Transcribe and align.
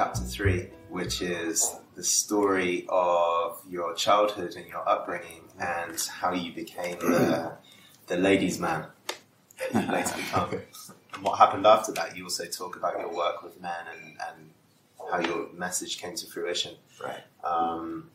chapter 0.00 0.22
three, 0.22 0.66
which 0.88 1.20
is 1.20 1.76
the 1.94 2.02
story 2.02 2.86
of 2.88 3.60
your 3.68 3.92
childhood 3.92 4.54
and 4.56 4.66
your 4.66 4.88
upbringing 4.88 5.42
and 5.58 6.00
how 6.10 6.32
you 6.32 6.54
became 6.54 6.98
the, 7.00 7.52
the 8.06 8.16
ladies' 8.16 8.58
man 8.58 8.86
that 9.58 9.74
you 9.86 9.92
later 9.92 10.16
become. 10.16 10.62
And 11.12 11.22
what 11.22 11.36
happened 11.36 11.66
after 11.66 11.92
that? 11.92 12.16
You 12.16 12.24
also 12.24 12.46
talk 12.46 12.76
about 12.76 12.98
your 12.98 13.14
work 13.14 13.42
with 13.42 13.60
men 13.60 13.84
and, 13.92 14.16
and 14.26 14.50
how 15.12 15.20
your 15.20 15.52
message 15.52 16.00
came 16.00 16.14
to 16.14 16.26
fruition. 16.26 16.76
Right. 17.04 17.20
Um, 17.44 18.08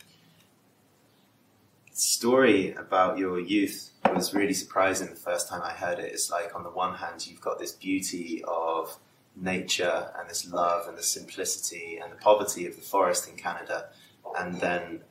story 1.94 2.74
about 2.74 3.20
your 3.20 3.40
youth 3.40 3.92
was 4.12 4.34
really 4.34 4.54
surprising 4.54 5.12
the 5.12 5.16
first 5.16 5.50
time 5.50 5.62
I 5.62 5.74
heard 5.74 6.00
it. 6.00 6.12
It's 6.12 6.32
like 6.32 6.56
on 6.56 6.64
the 6.64 6.72
one 6.72 6.96
hand 6.96 7.28
you've 7.28 7.42
got 7.42 7.60
this 7.60 7.74
beauty 7.74 8.44
of 8.48 8.98
nature 9.36 10.10
and 10.18 10.30
this 10.30 10.50
love 10.52 10.88
and 10.88 10.98
the 10.98 11.04
simplicity 11.04 12.00
and 12.02 12.12
the 12.12 12.16
poverty 12.18 12.66
of 12.68 12.76
the 12.76 12.82
forest 12.82 13.28
in 13.30 13.36
Canada, 13.36 13.90
and 14.38 14.60
then 14.62 15.02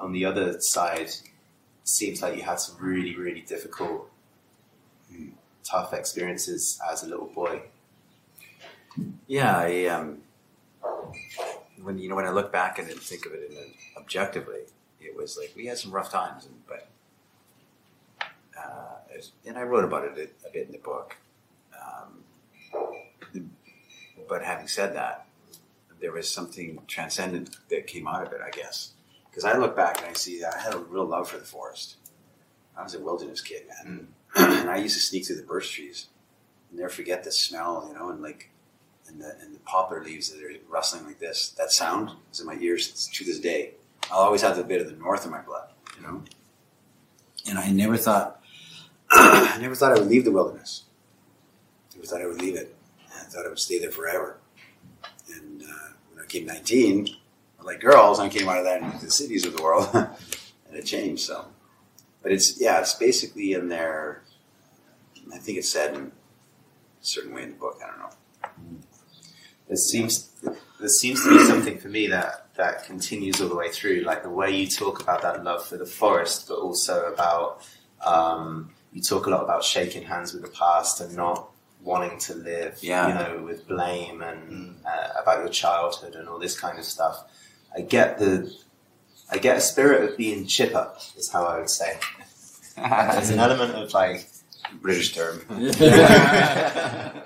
on 0.00 0.12
the 0.12 0.24
other 0.24 0.60
side, 0.60 1.10
seems 1.84 2.20
like 2.22 2.36
you 2.36 2.42
had 2.42 2.60
some 2.60 2.76
really 2.80 3.16
really 3.16 3.40
difficult, 3.40 4.10
tough 5.64 5.92
experiences 5.92 6.78
as 6.90 7.02
a 7.02 7.06
little 7.06 7.26
boy. 7.26 7.62
Yeah, 9.26 9.56
I, 9.56 9.86
um, 9.86 10.18
when 11.82 11.98
you 11.98 12.08
know 12.08 12.16
when 12.16 12.26
I 12.26 12.30
look 12.30 12.50
back 12.52 12.78
and 12.78 12.88
think 12.88 13.26
of 13.26 13.32
it 13.32 13.52
a, 13.52 14.00
objectively, 14.00 14.60
it 15.00 15.16
was 15.16 15.38
like 15.38 15.52
we 15.56 15.66
had 15.66 15.78
some 15.78 15.92
rough 15.92 16.10
times, 16.10 16.46
and, 16.46 16.54
but 16.66 16.88
uh, 18.58 19.16
as- 19.16 19.32
and 19.46 19.56
I 19.56 19.62
wrote 19.62 19.84
about 19.84 20.04
it 20.04 20.18
a, 20.44 20.48
a 20.48 20.52
bit 20.52 20.66
in 20.66 20.72
the 20.72 20.78
book. 20.78 21.16
Um, 21.74 22.24
but 24.28 24.42
having 24.42 24.68
said 24.68 24.94
that, 24.94 25.26
there 26.00 26.12
was 26.12 26.30
something 26.30 26.80
transcendent 26.86 27.56
that 27.70 27.86
came 27.86 28.06
out 28.06 28.26
of 28.26 28.32
it, 28.32 28.40
I 28.44 28.50
guess. 28.50 28.92
Because 29.30 29.44
I 29.44 29.56
look 29.56 29.76
back 29.76 29.98
and 29.98 30.06
I 30.06 30.12
see 30.12 30.40
that 30.40 30.54
I 30.54 30.60
had 30.60 30.74
a 30.74 30.78
real 30.78 31.04
love 31.04 31.28
for 31.28 31.38
the 31.38 31.44
forest. 31.44 31.96
I 32.76 32.82
was 32.82 32.94
a 32.94 33.00
wilderness 33.00 33.40
kid, 33.40 33.62
man, 33.66 34.08
mm. 34.36 34.60
and 34.60 34.70
I 34.70 34.76
used 34.76 34.94
to 34.94 35.00
sneak 35.00 35.26
through 35.26 35.36
the 35.36 35.42
birch 35.42 35.72
trees. 35.72 36.06
and 36.70 36.78
never 36.78 36.90
forget 36.90 37.24
the 37.24 37.32
smell, 37.32 37.86
you 37.88 37.98
know, 37.98 38.10
and 38.10 38.22
like 38.22 38.50
and 39.08 39.20
the, 39.20 39.36
and 39.40 39.54
the 39.54 39.60
poplar 39.60 40.04
leaves 40.04 40.30
that 40.30 40.42
are 40.42 40.52
rustling 40.68 41.04
like 41.06 41.18
this. 41.18 41.50
That 41.50 41.72
sound 41.72 42.10
is 42.30 42.40
in 42.40 42.46
my 42.46 42.56
ears 42.60 43.08
to 43.12 43.24
this 43.24 43.40
day. 43.40 43.72
I'll 44.10 44.20
always 44.20 44.42
have 44.42 44.56
the 44.56 44.64
bit 44.64 44.80
of 44.80 44.86
the 44.86 44.96
north 44.96 45.24
in 45.24 45.30
my 45.30 45.40
blood, 45.40 45.68
you 45.96 46.02
know. 46.02 46.22
And 47.48 47.58
I 47.58 47.70
never 47.70 47.96
thought, 47.96 48.40
I 49.10 49.58
never 49.60 49.74
thought 49.74 49.92
I 49.92 49.98
would 49.98 50.08
leave 50.08 50.24
the 50.24 50.30
wilderness. 50.30 50.84
I 51.90 51.96
never 51.96 52.06
thought 52.06 52.20
I 52.20 52.26
would 52.26 52.40
leave 52.40 52.56
it. 52.56 52.74
I 53.28 53.30
thought 53.30 53.46
I 53.46 53.50
would 53.50 53.58
stay 53.58 53.78
there 53.78 53.90
forever. 53.90 54.38
And 55.34 55.62
uh, 55.62 55.92
when 56.10 56.24
I 56.24 56.26
came 56.26 56.46
19, 56.46 57.08
like 57.62 57.80
girls, 57.80 58.18
I 58.18 58.30
came 58.30 58.48
out 58.48 58.58
of 58.58 58.64
that 58.64 58.82
into 58.82 59.04
the 59.04 59.10
cities 59.10 59.44
of 59.44 59.54
the 59.54 59.62
world, 59.62 59.90
and 59.94 60.08
it 60.72 60.86
changed. 60.86 61.22
So, 61.22 61.44
but 62.22 62.32
it's 62.32 62.58
yeah, 62.58 62.80
it's 62.80 62.94
basically 62.94 63.52
in 63.52 63.68
there. 63.68 64.22
I 65.34 65.36
think 65.36 65.58
it's 65.58 65.68
said 65.68 65.94
in 65.94 66.00
a 66.06 66.10
certain 67.02 67.34
way 67.34 67.42
in 67.42 67.50
the 67.50 67.56
book. 67.56 67.78
I 67.84 67.90
don't 67.90 67.98
know. 67.98 68.78
there 69.66 69.76
seems 69.76 70.30
there 70.42 70.88
seems 70.88 71.22
to 71.24 71.30
be 71.30 71.44
something 71.44 71.78
for 71.78 71.88
me 71.88 72.06
that 72.06 72.46
that 72.54 72.84
continues 72.84 73.42
all 73.42 73.48
the 73.50 73.56
way 73.56 73.70
through, 73.70 74.00
like 74.00 74.22
the 74.22 74.30
way 74.30 74.50
you 74.50 74.66
talk 74.66 75.02
about 75.02 75.20
that 75.20 75.44
love 75.44 75.66
for 75.66 75.76
the 75.76 75.86
forest, 75.86 76.48
but 76.48 76.54
also 76.56 77.12
about 77.12 77.68
um, 78.04 78.70
you 78.94 79.02
talk 79.02 79.26
a 79.26 79.30
lot 79.30 79.42
about 79.42 79.62
shaking 79.62 80.04
hands 80.04 80.32
with 80.32 80.42
the 80.42 80.48
past 80.48 81.02
and 81.02 81.14
not 81.14 81.47
wanting 81.82 82.18
to 82.18 82.34
live, 82.34 82.78
Yeah. 82.82 83.08
you 83.08 83.14
know, 83.14 83.44
with 83.44 83.66
blame 83.68 84.20
and 84.22 84.76
uh, 84.84 85.20
about 85.22 85.38
your 85.40 85.48
childhood 85.48 86.14
and 86.14 86.28
all 86.28 86.38
this 86.38 86.58
kind 86.58 86.78
of 86.78 86.84
stuff. 86.84 87.24
I 87.76 87.80
get 87.82 88.18
the 88.18 88.52
I 89.30 89.38
get 89.38 89.56
a 89.58 89.60
spirit 89.60 90.08
of 90.10 90.16
being 90.16 90.46
chipper, 90.46 90.90
is 91.16 91.30
how 91.30 91.44
I 91.44 91.58
would 91.58 91.68
say. 91.70 91.98
There's 92.76 93.30
an 93.30 93.38
element 93.40 93.74
of 93.74 93.92
like 93.92 94.26
British 94.80 95.14
term. 95.14 95.42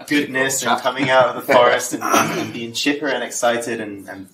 goodness 0.07 0.63
and 0.65 0.81
coming 0.81 1.11
out 1.11 1.29
of 1.37 1.47
the 1.47 1.53
forest 1.53 1.93
and, 1.93 2.03
and 2.03 2.53
being 2.53 2.73
chipper 2.73 3.07
and 3.07 3.23
excited 3.23 3.81
and, 3.81 4.09
and 4.09 4.29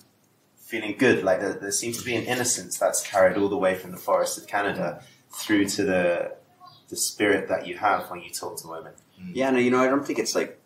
feeling 0.57 0.95
good. 0.97 1.23
Like 1.23 1.39
there, 1.41 1.53
there 1.53 1.71
seems 1.71 1.97
to 1.99 2.05
be 2.05 2.15
an 2.15 2.23
innocence 2.25 2.77
that's 2.77 3.01
carried 3.05 3.37
all 3.37 3.49
the 3.49 3.57
way 3.57 3.75
from 3.75 3.91
the 3.91 3.97
forest 3.97 4.37
of 4.37 4.47
Canada 4.47 5.03
through 5.31 5.65
to 5.69 5.83
the 5.83 6.35
the 6.89 6.97
spirit 6.97 7.47
that 7.49 7.67
you 7.67 7.77
have 7.77 8.09
when 8.09 8.19
you 8.21 8.31
talk 8.31 8.57
to 8.61 8.67
women. 8.67 8.93
Yeah, 9.33 9.49
no, 9.51 9.59
you 9.59 9.71
know, 9.71 9.79
I 9.79 9.87
don't 9.87 10.05
think 10.05 10.19
it's 10.19 10.35
like 10.35 10.59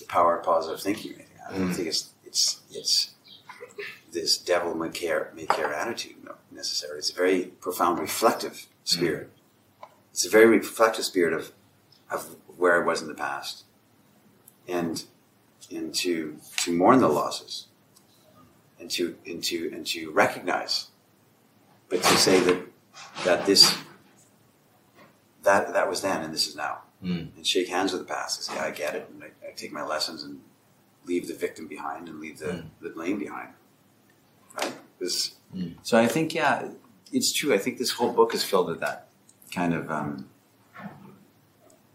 the 0.00 0.06
power 0.06 0.38
of 0.38 0.44
positive 0.44 0.80
thinking. 0.80 1.12
or 1.12 1.14
anything. 1.16 1.36
I 1.46 1.52
don't 1.52 1.70
Mm. 1.70 1.74
think 1.76 1.88
it's 1.88 2.10
it's 2.24 2.60
it's 2.70 3.14
this 4.12 4.38
devil 4.38 4.74
may 4.74 4.88
care 4.90 5.32
may 5.34 5.46
care 5.46 5.72
attitude 5.74 6.16
no, 6.24 6.34
necessarily. 6.50 6.98
It's 6.98 7.10
a 7.10 7.14
very 7.14 7.46
profound 7.60 7.98
reflective 7.98 8.66
spirit. 8.84 9.30
It's 10.12 10.24
a 10.24 10.30
very 10.30 10.46
reflective 10.46 11.04
spirit 11.04 11.32
of 11.34 11.52
of 12.10 12.36
where 12.56 12.80
I 12.80 12.84
was 12.86 13.02
in 13.02 13.08
the 13.08 13.14
past, 13.14 13.64
and 14.68 15.04
and 15.70 15.94
to 15.96 16.38
to 16.58 16.72
mourn 16.72 17.00
the 17.00 17.08
losses, 17.08 17.66
and 18.78 18.90
to 18.92 19.16
and 19.26 19.42
to 19.44 19.70
and 19.74 19.86
to 19.88 20.10
recognize, 20.12 20.88
but 21.88 22.02
to 22.02 22.16
say 22.16 22.40
that 22.40 22.62
that 23.24 23.46
this 23.46 23.76
that 25.42 25.72
that 25.74 25.88
was 25.90 26.00
then 26.00 26.22
and 26.22 26.32
this 26.32 26.46
is 26.46 26.56
now 26.56 26.82
and 27.04 27.46
shake 27.46 27.68
hands 27.68 27.92
with 27.92 28.00
the 28.02 28.06
past 28.14 28.38
and 28.38 28.56
say, 28.58 28.64
I 28.64 28.70
get 28.70 28.94
it. 28.94 29.08
And 29.12 29.22
I, 29.24 29.48
I 29.48 29.52
take 29.52 29.72
my 29.72 29.84
lessons 29.84 30.22
and 30.24 30.40
leave 31.06 31.28
the 31.28 31.34
victim 31.34 31.66
behind 31.68 32.08
and 32.08 32.18
leave 32.20 32.38
the, 32.38 32.46
Mm. 32.46 32.64
the 32.80 32.88
blame 32.90 33.18
behind. 33.18 33.50
Right? 34.58 34.72
This, 34.98 35.34
Mm. 35.54 35.74
So 35.82 35.98
I 35.98 36.06
think, 36.08 36.34
yeah, 36.34 36.70
it's 37.12 37.32
true. 37.32 37.54
I 37.54 37.58
think 37.58 37.78
this 37.78 37.90
whole 37.92 38.12
book 38.12 38.34
is 38.34 38.42
filled 38.42 38.68
with 38.68 38.80
that 38.80 39.08
kind 39.54 39.72
of 39.74 39.88
um, 39.90 40.28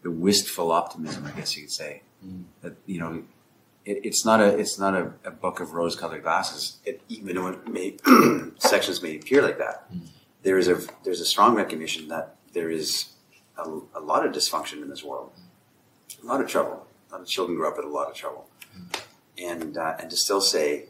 the 0.02 0.12
wistful 0.12 0.72
optimism, 0.72 1.26
I 1.26 1.32
guess 1.32 1.56
you 1.58 1.64
could 1.64 1.72
say. 1.72 2.04
Mm. 2.26 2.44
That, 2.62 2.76
you 2.86 3.00
know, 3.00 3.24
it, 3.86 4.00
it's 4.04 4.24
not 4.26 4.40
a 4.42 4.58
it's 4.58 4.78
not 4.80 4.94
a, 4.96 5.12
a 5.26 5.32
book 5.32 5.60
of 5.60 5.74
rose 5.74 5.96
colored 5.96 6.24
glasses. 6.24 6.78
It, 6.86 7.02
even 7.10 7.36
though 7.36 7.48
it 7.48 7.68
may, 7.68 7.98
sections 8.60 9.02
may 9.02 9.18
appear 9.18 9.42
like 9.42 9.58
that, 9.58 9.92
Mm. 9.92 10.08
there 10.44 10.58
is 10.58 10.68
a 10.68 10.80
there's 11.04 11.20
a 11.22 11.26
strong 11.26 11.56
recognition 11.56 12.08
that 12.10 12.36
there 12.54 12.70
is 12.70 13.14
a, 13.66 14.00
a 14.00 14.02
lot 14.02 14.26
of 14.26 14.32
dysfunction 14.32 14.82
in 14.82 14.90
this 14.90 15.04
world, 15.04 15.32
a 16.22 16.26
lot 16.26 16.42
of 16.42 16.48
trouble. 16.48 16.86
A 17.10 17.14
lot 17.14 17.22
of 17.22 17.28
children 17.28 17.58
grow 17.58 17.70
up 17.70 17.78
with 17.78 17.86
a 17.86 17.90
lot 17.90 18.08
of 18.08 18.14
trouble, 18.14 18.48
and 19.38 19.78
uh, 19.78 19.96
and 20.00 20.10
to 20.12 20.18
still 20.18 20.42
say, 20.42 20.86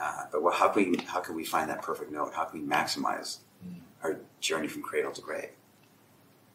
uh, 0.00 0.24
but 0.32 0.42
well, 0.42 0.52
how 0.52 0.68
can 0.68 0.90
we 0.90 0.98
how 1.06 1.20
can 1.20 1.36
we 1.36 1.44
find 1.44 1.70
that 1.70 1.82
perfect 1.82 2.10
note? 2.10 2.32
How 2.34 2.44
can 2.44 2.60
we 2.60 2.66
maximize 2.66 3.38
our 4.02 4.18
journey 4.40 4.68
from 4.68 4.82
cradle 4.82 5.12
to 5.12 5.20
grave, 5.20 5.50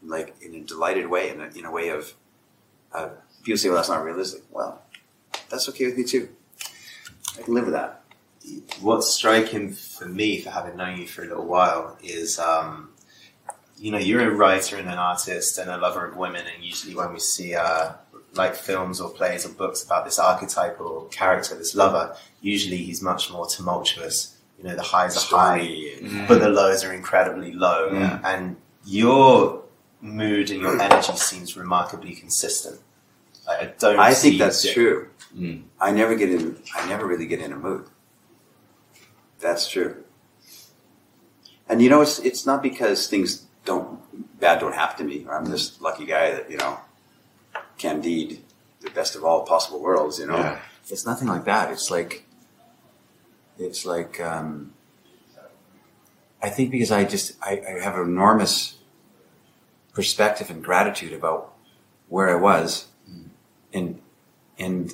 like 0.04 0.36
in 0.42 0.54
a 0.56 0.62
delighted 0.62 1.08
way, 1.08 1.30
in 1.30 1.42
a, 1.42 1.48
in 1.58 1.66
a 1.66 1.72
way 1.72 1.90
of 1.90 2.14
uh, 2.94 3.10
people 3.44 3.58
say, 3.58 3.70
well, 3.70 3.78
that's 3.78 3.90
not 3.90 4.04
realistic. 4.04 4.44
Well, 4.52 4.82
that's 5.50 5.68
okay 5.70 5.86
with 5.86 5.98
me 5.98 6.04
too. 6.04 6.30
I 7.38 7.44
can 7.44 7.54
live 7.54 7.66
with 7.66 7.74
that. 7.74 8.04
What's 8.82 9.14
striking 9.14 9.72
for 9.72 10.06
me, 10.06 10.42
for 10.42 10.50
having 10.50 10.78
known 10.78 10.98
you 10.98 11.08
for 11.08 11.24
a 11.24 11.28
little 11.28 11.46
while, 11.46 11.98
is 12.04 12.40
um, 12.40 12.90
you 13.82 13.92
know 13.92 13.98
you're 13.98 14.32
a 14.32 14.36
writer 14.36 14.78
and 14.78 14.88
an 14.88 14.98
artist 14.98 15.58
and 15.58 15.70
a 15.70 15.78
lover 15.78 16.06
of 16.06 16.16
women, 16.16 16.44
and 16.54 16.64
usually 16.64 16.96
when 16.96 17.12
we 17.14 17.20
see 17.20 17.56
uh, 17.56 17.94
like 18.34 18.56
films 18.56 19.02
or 19.02 19.10
plays 19.10 19.46
or 19.46 19.50
books 19.50 19.84
about 19.84 20.06
this 20.06 20.20
archetypal 20.20 21.08
character, 21.12 21.56
this 21.56 21.74
lover, 21.76 22.16
usually 22.42 22.78
he's 22.78 23.02
much 23.02 23.32
more 23.32 23.48
tumultuous. 23.48 24.38
You 24.58 24.66
know, 24.66 24.76
the 24.76 24.84
highs 24.84 25.18
are 25.18 25.22
high, 25.38 25.66
Stormy. 25.98 26.26
but 26.28 26.40
the 26.40 26.50
lows 26.50 26.84
are 26.86 26.94
incredibly 26.94 27.52
low. 27.52 27.90
Yeah. 27.92 28.20
And 28.24 28.58
your 28.86 29.64
mood 30.00 30.52
and 30.52 30.62
your 30.62 30.80
energy 30.80 31.14
seems 31.16 31.58
remarkably 31.58 32.14
consistent. 32.14 32.80
Like, 33.48 33.60
I 33.62 33.74
don't. 33.80 34.00
I 34.00 34.14
see 34.14 34.30
think 34.30 34.40
that's 34.42 34.64
you- 34.66 34.74
true. 34.74 35.08
Mm. 35.36 35.64
I 35.80 35.92
never 35.92 36.14
get 36.16 36.30
in. 36.30 36.58
I 36.76 36.88
never 36.88 37.08
really 37.08 37.26
get 37.26 37.40
in 37.40 37.52
a 37.52 37.56
mood. 37.56 37.86
That's 39.40 39.68
true. 39.68 40.04
And 41.68 41.82
you 41.82 41.90
know, 41.90 42.02
it's 42.02 42.20
it's 42.20 42.46
not 42.46 42.62
because 42.62 43.08
things 43.08 43.48
don't 43.66 44.00
bad 44.40 44.60
don't 44.60 44.74
happen 44.74 44.98
to 44.98 45.04
me, 45.14 45.26
or 45.28 45.36
I'm 45.36 45.46
this 45.46 45.80
lucky 45.82 46.06
guy 46.06 46.32
that 46.32 46.50
you 46.50 46.58
know, 46.58 46.80
Candide, 47.78 48.40
the 48.82 48.90
best 48.90 49.16
of 49.16 49.24
all 49.24 49.46
possible 49.46 49.80
worlds. 49.82 50.20
You 50.20 50.28
know, 50.28 50.38
Yeah. 50.38 50.60
it's 50.90 51.06
nothing 51.06 51.28
like 51.28 51.46
that. 51.46 51.72
It's 51.72 51.92
like, 51.92 52.26
it's 53.58 53.86
like, 53.86 54.20
um, 54.20 54.74
I 56.42 56.50
think 56.50 56.72
because 56.72 56.92
I 56.92 57.04
just 57.04 57.34
I, 57.42 57.62
I 57.68 57.80
have 57.84 57.96
enormous 57.96 58.78
perspective 59.94 60.50
and 60.50 60.64
gratitude 60.64 61.14
about 61.14 61.54
where 62.10 62.30
I 62.30 62.36
was, 62.36 62.88
and 63.74 64.02
and 64.58 64.94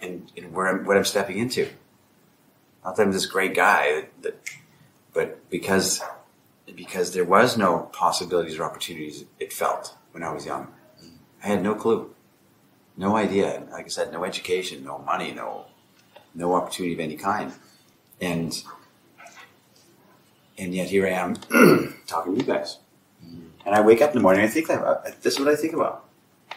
and, 0.00 0.30
and 0.36 0.52
where 0.52 0.68
I'm, 0.68 0.84
what 0.84 0.96
I'm 0.98 1.04
stepping 1.04 1.38
into. 1.38 1.68
Not 2.84 2.96
that 2.96 3.02
I'm 3.02 3.12
this 3.12 3.24
great 3.24 3.54
guy, 3.54 4.08
that, 4.20 4.34
but 5.14 5.48
because 5.48 6.02
because 6.74 7.12
there 7.12 7.24
was 7.24 7.56
no 7.56 7.90
possibilities 7.92 8.58
or 8.58 8.64
opportunities. 8.64 9.24
It 9.38 9.52
felt 9.52 9.94
when 10.12 10.22
I 10.22 10.32
was 10.32 10.46
young, 10.46 10.68
I 11.42 11.48
had 11.48 11.62
no 11.62 11.74
clue. 11.74 12.14
no 12.96 13.16
idea. 13.16 13.64
Like 13.70 13.86
I 13.86 13.88
said, 13.88 14.12
no 14.12 14.24
education, 14.24 14.84
no 14.84 14.98
money, 14.98 15.32
no 15.32 15.66
no 16.34 16.54
opportunity 16.54 16.94
of 16.94 17.00
any 17.00 17.16
kind, 17.16 17.52
and 18.20 18.62
and 20.58 20.74
yet 20.74 20.88
here 20.88 21.06
I 21.06 21.10
am 21.10 21.34
talking 22.06 22.34
to 22.34 22.40
you 22.40 22.46
guys. 22.46 22.78
And 23.66 23.74
I 23.74 23.80
wake 23.80 24.02
up 24.02 24.10
in 24.10 24.16
the 24.16 24.22
morning. 24.22 24.42
and 24.42 24.50
I 24.50 24.52
think 24.52 24.68
that 24.68 25.22
this 25.22 25.34
is 25.34 25.40
what 25.40 25.48
I 25.48 25.56
think 25.56 25.72
about. 25.72 26.04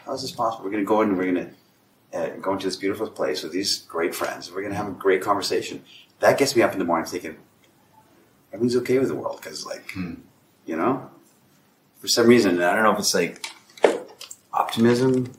How 0.06 0.14
is 0.14 0.22
this 0.22 0.32
possible? 0.32 0.66
We're 0.66 0.72
going 0.72 0.84
to 0.84 0.88
go 0.88 1.02
in 1.02 1.10
and 1.10 1.18
we're 1.18 1.32
going 1.32 1.54
to 2.12 2.18
uh, 2.18 2.30
go 2.42 2.54
into 2.54 2.68
this 2.68 2.76
beautiful 2.76 3.10
place 3.10 3.44
with 3.44 3.54
these 3.54 3.80
great 3.80 4.14
friends. 4.14 4.52
We're 4.52 4.62
going 4.62 4.72
to 4.72 4.78
have 4.78 4.88
a 4.88 4.92
great 4.92 5.22
conversation. 5.22 5.84
That 6.20 6.38
gets 6.38 6.56
me 6.56 6.62
up 6.62 6.74
in 6.74 6.80
the 6.80 6.86
morning 6.86 7.06
thinking 7.06 7.38
everything's 8.54 8.76
okay 8.78 9.00
with 9.00 9.08
the 9.10 9.16
world 9.16 9.38
because, 9.42 9.66
like, 9.66 9.92
Hmm. 9.92 10.16
you 10.66 10.76
know, 10.76 11.10
for 12.00 12.08
some 12.08 12.28
reason, 12.28 12.62
I 12.62 12.74
don't 12.76 12.84
know 12.84 12.92
if 12.94 13.00
it's 13.00 13.14
like 13.16 13.46
optimism, 14.54 15.32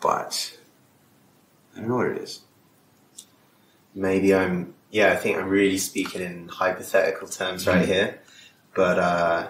but 0.00 0.56
I 1.74 1.80
don't 1.80 1.88
know 1.88 1.96
what 1.96 2.08
it 2.08 2.18
is. 2.22 2.40
maybe 3.94 4.34
I'm 4.34 4.74
yeah, 4.90 5.12
I 5.12 5.16
think 5.16 5.36
I'm 5.36 5.48
really 5.48 5.76
speaking 5.78 6.22
in 6.22 6.48
hypothetical 6.48 7.28
terms 7.28 7.66
right 7.66 7.84
here. 7.86 8.20
But 8.74 8.98
uh, 8.98 9.48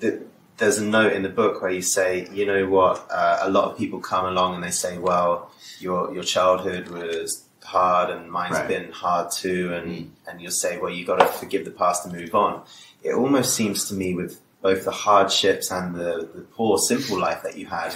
th- 0.00 0.22
there's 0.56 0.78
a 0.78 0.84
note 0.84 1.12
in 1.12 1.22
the 1.22 1.28
book 1.28 1.62
where 1.62 1.70
you 1.70 1.82
say, 1.82 2.26
you 2.32 2.46
know 2.46 2.66
what, 2.66 3.06
uh, 3.10 3.38
a 3.42 3.50
lot 3.50 3.70
of 3.70 3.78
people 3.78 4.00
come 4.00 4.24
along 4.24 4.56
and 4.56 4.64
they 4.64 4.70
say, 4.72 4.98
well, 4.98 5.50
your 5.78 6.12
your 6.12 6.24
childhood 6.24 6.88
was 6.88 7.44
hard 7.66 8.10
and 8.10 8.30
mine's 8.30 8.54
Right. 8.54 8.68
been 8.68 8.92
hard 8.92 9.30
too, 9.30 9.72
and 9.74 10.12
and 10.26 10.40
you'll 10.40 10.50
say, 10.50 10.78
well, 10.78 10.90
you 10.90 11.04
got 11.04 11.18
to 11.18 11.26
forgive 11.26 11.64
the 11.64 11.70
past 11.70 12.04
and 12.06 12.14
move 12.14 12.34
on. 12.34 12.62
It 13.02 13.12
almost 13.14 13.54
seems 13.54 13.86
to 13.88 13.94
me 13.94 14.14
with 14.14 14.40
both 14.62 14.84
the 14.84 14.90
hardships 14.90 15.70
and 15.70 15.94
the, 15.94 16.28
the 16.34 16.42
poor, 16.56 16.78
simple 16.78 17.18
life 17.18 17.42
that 17.42 17.56
you 17.56 17.66
had, 17.66 17.94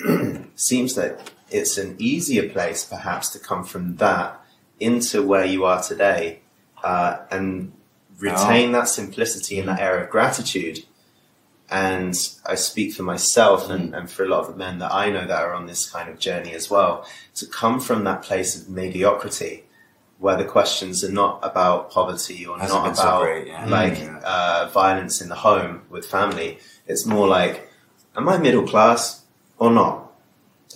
seems 0.56 0.94
that 0.94 1.30
it's 1.50 1.76
an 1.78 1.94
easier 1.98 2.48
place 2.48 2.84
perhaps 2.84 3.28
to 3.30 3.38
come 3.38 3.62
from 3.64 3.96
that 3.96 4.40
into 4.80 5.22
where 5.22 5.44
you 5.44 5.64
are 5.64 5.82
today 5.82 6.40
uh, 6.82 7.18
and 7.30 7.72
retain 8.18 8.72
that 8.72 8.88
simplicity 8.88 9.58
and 9.58 9.68
that 9.68 9.80
air 9.80 10.02
of 10.02 10.10
gratitude. 10.10 10.84
And 11.72 12.14
I 12.44 12.54
speak 12.54 12.92
for 12.92 13.02
myself 13.02 13.70
and, 13.70 13.94
and 13.94 14.10
for 14.10 14.24
a 14.24 14.28
lot 14.28 14.40
of 14.40 14.48
the 14.48 14.56
men 14.56 14.78
that 14.80 14.92
I 14.92 15.08
know 15.10 15.26
that 15.26 15.42
are 15.42 15.54
on 15.54 15.66
this 15.66 15.88
kind 15.90 16.10
of 16.10 16.18
journey 16.18 16.52
as 16.52 16.68
well, 16.70 17.06
to 17.36 17.46
come 17.46 17.80
from 17.80 18.04
that 18.04 18.22
place 18.22 18.60
of 18.60 18.68
mediocrity 18.68 19.64
where 20.18 20.36
the 20.36 20.44
questions 20.44 21.02
are 21.02 21.10
not 21.10 21.40
about 21.42 21.90
poverty 21.90 22.44
or 22.46 22.58
Hasn't 22.58 22.78
not 22.78 22.84
been 22.88 22.94
so 22.94 23.02
about 23.02 23.22
great, 23.22 23.46
yeah. 23.48 23.66
like 23.66 23.98
Yeah. 23.98 24.18
uh, 24.22 24.70
violence 24.72 25.20
in 25.22 25.28
the 25.30 25.34
home 25.34 25.82
with 25.88 26.04
family. 26.06 26.58
It's 26.86 27.06
more 27.06 27.26
like, 27.26 27.68
am 28.16 28.28
I 28.28 28.36
middle 28.36 28.66
class 28.66 29.22
or 29.58 29.70
not? 29.70 30.12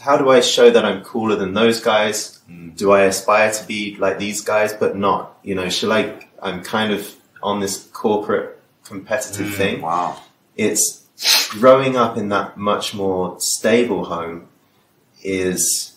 How 0.00 0.16
do 0.16 0.30
I 0.30 0.40
show 0.40 0.70
that 0.70 0.84
I'm 0.84 1.02
cooler 1.04 1.36
than 1.36 1.54
those 1.54 1.80
guys? 1.80 2.40
Do 2.74 2.92
I 2.92 3.02
aspire 3.02 3.52
to 3.52 3.66
be 3.66 3.96
like 3.96 4.18
these 4.18 4.40
guys, 4.40 4.72
but 4.72 4.96
not? 4.96 5.38
You 5.42 5.54
know, 5.54 5.68
shall 5.68 5.92
I? 5.92 6.26
I'm 6.42 6.62
kind 6.62 6.92
of 6.92 7.14
on 7.42 7.60
this 7.60 7.84
corporate 7.92 8.60
competitive 8.84 9.54
thing. 9.54 9.80
Wow. 9.82 10.20
It's 10.56 11.06
growing 11.50 11.96
up 11.96 12.16
in 12.16 12.28
that 12.30 12.56
much 12.56 12.94
more 12.94 13.36
stable 13.40 14.06
home 14.06 14.48
is, 15.22 15.96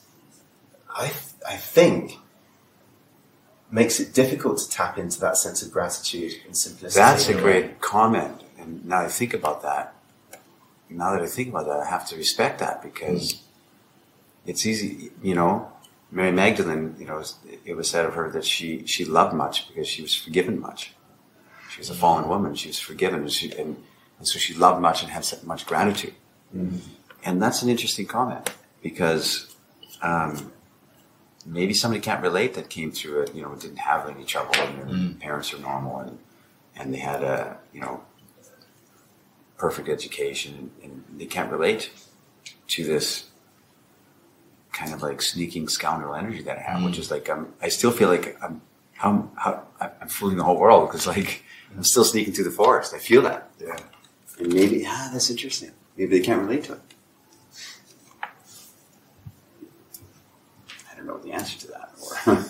I 0.90 1.12
I 1.48 1.56
think, 1.56 2.18
makes 3.72 4.00
it 4.00 4.14
difficult 4.14 4.58
to 4.60 4.70
tap 4.70 4.98
into 4.98 5.20
that 5.22 5.38
sense 5.38 5.62
of 5.62 5.72
gratitude 5.72 6.34
and 6.46 6.56
simplicity. 6.56 7.00
That's 7.00 7.30
a 7.30 7.34
great 7.34 7.80
comment. 7.82 8.42
And 8.58 8.86
now 8.86 9.00
I 9.02 9.08
think 9.08 9.34
about 9.34 9.62
that, 9.62 9.96
now 10.90 11.12
that 11.12 11.22
I 11.22 11.28
think 11.28 11.50
about 11.50 11.66
that, 11.68 11.80
I 11.80 11.86
have 11.86 12.08
to 12.10 12.16
respect 12.16 12.60
that 12.60 12.82
because 12.82 13.42
it's 14.46 14.66
easy, 14.66 15.12
you 15.22 15.36
know. 15.36 15.72
Mary 16.12 16.32
Magdalene, 16.32 16.96
you 16.98 17.06
know, 17.06 17.24
it 17.66 17.76
was 17.76 17.88
said 17.88 18.06
of 18.06 18.16
her 18.16 18.32
that 18.32 18.44
she, 18.44 18.86
she 18.88 19.06
loved 19.06 19.36
much 19.36 19.68
because 19.68 19.88
she 19.88 20.02
was 20.02 20.16
forgiven 20.16 20.60
much. 20.60 20.94
She 21.70 21.80
was 21.80 21.92
a 21.92 21.94
fallen 21.94 22.28
woman. 22.28 22.56
She 22.56 22.68
was 22.70 22.80
forgiven, 22.80 23.22
and, 23.22 23.32
she, 23.32 23.52
and, 23.56 23.78
and 24.20 24.28
so 24.28 24.38
she 24.38 24.54
loved 24.54 24.82
much 24.82 25.02
and 25.02 25.12
had 25.12 25.26
so 25.26 25.38
much 25.44 25.66
gratitude. 25.66 26.14
Mm-hmm. 26.56 26.78
And 27.24 27.42
that's 27.42 27.64
an 27.64 27.70
interesting 27.70 28.06
comment 28.06 28.50
because 28.84 29.56
um, 30.02 30.52
maybe 31.46 31.74
somebody 31.74 32.02
can't 32.02 32.22
relate 32.22 32.54
that 32.54 32.70
came 32.70 32.92
through 32.92 33.22
it, 33.22 33.36
you 33.36 33.42
know, 33.42 33.56
didn't 33.56 33.80
have 33.80 34.08
any 34.10 34.24
trouble, 34.24 34.56
and 34.56 34.78
their 34.78 34.86
mm. 34.86 35.20
parents 35.20 35.54
are 35.54 35.60
normal, 35.60 36.00
and 36.00 36.20
and 36.76 36.94
they 36.94 37.00
had 37.00 37.24
a 37.24 37.58
you 37.74 37.82
know 37.82 38.02
perfect 39.58 39.90
education, 39.90 40.72
and 40.84 41.04
they 41.18 41.26
can't 41.26 41.52
relate 41.52 41.92
to 42.68 42.86
this 42.86 43.26
kind 44.72 44.94
of 44.94 45.02
like 45.02 45.22
sneaking 45.22 45.68
scoundrel 45.68 46.16
energy 46.16 46.42
that 46.44 46.58
I 46.58 46.62
have, 46.62 46.84
which 46.84 46.96
mm. 46.96 47.00
is 47.00 47.12
like 47.12 47.30
I'm, 47.30 47.54
I 47.62 47.68
still 47.70 47.92
feel 47.92 48.10
like 48.10 48.38
I'm 48.42 48.62
I'm 49.02 50.08
fooling 50.08 50.38
the 50.38 50.44
whole 50.44 50.58
world 50.58 50.90
because 50.90 51.08
like 51.08 51.44
I'm 51.76 51.84
still 51.84 52.04
sneaking 52.04 52.34
through 52.34 52.46
the 52.46 52.52
forest. 52.52 52.94
I 52.94 53.00
feel 53.00 53.22
that. 53.24 53.52
Yeah. 53.60 53.76
And 54.40 54.54
maybe 54.54 54.84
ah, 54.88 55.10
that's 55.12 55.30
interesting. 55.30 55.72
Maybe 55.98 56.18
they 56.18 56.26
can't 56.26 56.42
relate 56.42 56.64
to 56.66 56.74
it. 56.74 56.80
I 60.92 60.96
don't 60.96 61.06
know 61.06 61.18
the 61.18 61.34
answer 61.34 61.60
to 61.60 61.68
that, 61.68 61.92
or 62.28 62.34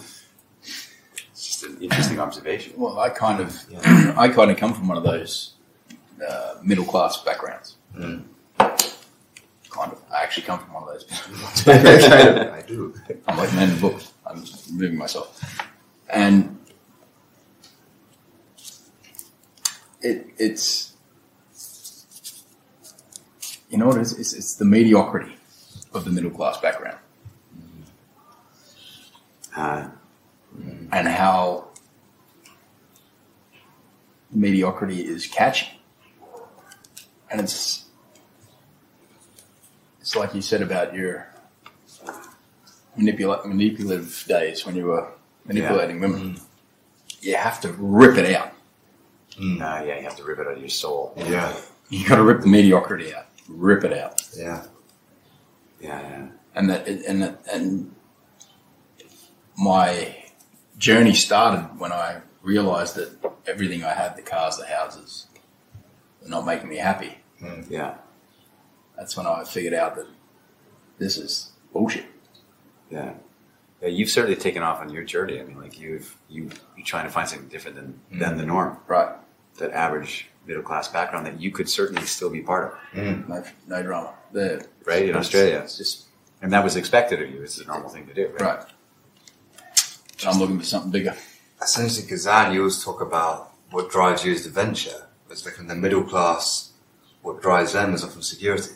it's 0.62 1.46
just 1.46 1.63
an 1.63 1.81
interesting 1.81 2.19
observation. 2.19 2.74
Well, 2.77 3.00
I 3.00 3.10
kind 3.10 3.39
of, 3.41 3.58
Yeah. 3.69 4.13
I 4.17 4.29
kind 4.29 4.51
of 4.51 4.58
come 4.58 4.74
from 4.74 4.88
one 4.88 4.98
of 4.98 5.03
those 5.03 5.53
uh, 6.27 6.55
middle 6.63 6.86
class 6.86 7.22
backgrounds. 7.24 7.75
Kind 7.96 9.93
of. 9.93 10.01
I 10.12 10.24
actually 10.24 10.43
come 10.43 10.60
from 10.60 10.74
one 10.74 10.84
of 10.84 10.89
those. 10.89 11.67
I 11.67 12.62
do. 12.67 12.93
I'm 13.27 13.38
like 13.38 13.53
man 13.53 13.69
in 13.69 13.75
the 13.75 13.81
book. 13.81 14.01
I'm 14.25 14.43
just 14.43 14.72
moving 14.72 14.98
myself, 14.98 15.41
and 16.10 16.58
it 20.01 20.27
it's 20.38 20.88
you 23.70 23.78
know 23.78 23.88
what 23.88 23.98
it 23.98 24.02
is? 24.02 24.18
It's, 24.18 24.34
it's 24.34 24.56
the 24.56 24.66
mediocrity 24.66 25.36
of 25.94 26.06
the 26.06 26.12
middle 26.12 26.32
class 26.32 26.58
background 26.60 26.98
Uh, 29.56 29.90
and 30.92 31.08
how 31.08 31.68
mediocrity 34.32 35.02
is 35.06 35.26
catchy. 35.28 35.68
And 37.32 37.42
it's 37.42 37.86
it's 40.02 40.16
like 40.16 40.34
you 40.34 40.42
said 40.42 40.62
about 40.62 40.94
your 40.96 41.28
manipula- 42.98 43.46
manipulative 43.46 44.26
days 44.28 44.66
when 44.66 44.76
you 44.76 44.86
were 44.86 45.08
manipulating 45.46 46.00
women. 46.00 46.40
You 47.22 47.36
have 47.36 47.60
to 47.62 47.72
rip 47.74 48.18
it 48.18 48.34
out. 48.36 48.54
uh, 49.40 49.84
yeah, 49.86 49.98
you 49.98 50.04
have 50.04 50.16
to 50.18 50.24
rip 50.24 50.40
it 50.40 50.48
out 50.48 50.54
of 50.54 50.60
your 50.60 50.70
soul. 50.70 51.14
Yeah. 51.18 51.56
You 51.90 52.08
got 52.08 52.16
to 52.18 52.24
rip 52.24 52.42
the 52.42 52.48
mediocrity 52.48 53.14
out. 53.16 53.26
Rip 53.50 53.84
it 53.84 53.94
out. 53.94 54.22
Yeah. 54.38 54.63
Yeah, 55.82 56.01
yeah. 56.01 56.27
and 56.56 56.70
that 56.70 56.88
and 56.88 57.22
that, 57.22 57.41
and 57.51 57.96
my 59.58 60.15
journey 60.77 61.13
started 61.13 61.79
when 61.79 61.91
I 61.91 62.22
realized 62.41 62.96
that 62.96 63.10
everything 63.48 63.84
I 63.84 63.94
had, 63.94 64.15
the 64.15 64.22
cars, 64.22 64.58
the 64.58 64.65
houses, 64.65 65.27
were 66.22 66.29
not 66.29 66.46
making 66.46 66.70
me 66.70 66.77
happy. 66.77 67.18
Hmm. 67.39 67.62
yeah. 67.70 67.96
That's 68.98 69.15
when 69.15 69.25
I 69.25 69.46
figured 69.46 69.74
out 69.74 69.96
that 69.96 70.08
this 70.98 71.18
is 71.18 71.53
bullshit. 71.72 72.06
Yeah. 72.89 73.13
Yeah, 73.82 73.88
you've 73.88 74.10
certainly 74.10 74.36
taken 74.36 74.62
off 74.62 74.82
on 74.82 74.89
your 74.89 75.03
journey. 75.03 75.39
I 75.39 75.44
mean, 75.44 75.58
like 75.58 75.79
you've 75.79 76.18
you 76.27 76.50
you're 76.75 76.86
trying 76.86 77.06
to 77.06 77.12
find 77.12 77.27
something 77.27 77.48
different 77.48 77.77
than 77.77 78.00
than 78.12 78.36
the 78.36 78.44
hmm. 78.44 78.50
norm, 78.50 78.77
Right? 78.88 79.15
that 79.60 79.72
average 79.72 80.29
middle 80.50 80.63
class 80.63 80.88
background 80.88 81.25
that 81.27 81.39
you 81.39 81.51
could 81.51 81.70
certainly 81.70 82.06
still 82.06 82.29
be 82.29 82.41
part 82.41 82.74
of, 82.74 83.00
mm. 83.00 83.29
No, 83.29 83.44
no 83.68 83.84
drama. 83.84 84.13
The, 84.34 84.65
right? 84.86 85.08
In 85.08 85.15
Australia, 85.15 85.60
it's 85.63 85.77
just 85.77 86.08
and 86.41 86.51
that 86.51 86.63
was 86.63 86.75
expected 86.75 87.22
of 87.22 87.29
you. 87.29 87.41
It's 87.41 87.60
a 87.60 87.65
normal 87.65 87.89
thing 87.89 88.08
to 88.08 88.13
do, 88.13 88.27
right? 88.39 88.41
right. 88.41 88.65
I'm 90.25 90.39
looking 90.39 90.60
for 90.60 90.65
something 90.65 90.91
bigger. 90.91 91.15
essentially 91.62 92.08
Kazan, 92.08 92.53
you 92.53 92.60
always 92.62 92.84
talk 92.84 93.01
about 93.01 93.53
what 93.72 93.89
drives 93.91 94.25
you 94.25 94.34
is 94.34 94.46
venture 94.48 95.08
It's 95.29 95.46
like 95.46 95.60
in 95.60 95.68
the 95.68 95.75
middle 95.75 96.03
class, 96.03 96.74
what 97.22 97.41
drives 97.41 97.74
them 97.74 97.94
is 97.94 98.03
often 98.03 98.22
security. 98.22 98.72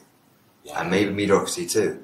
And 0.76 0.90
maybe 0.90 1.12
mediocrity 1.12 1.68
too. 1.68 2.04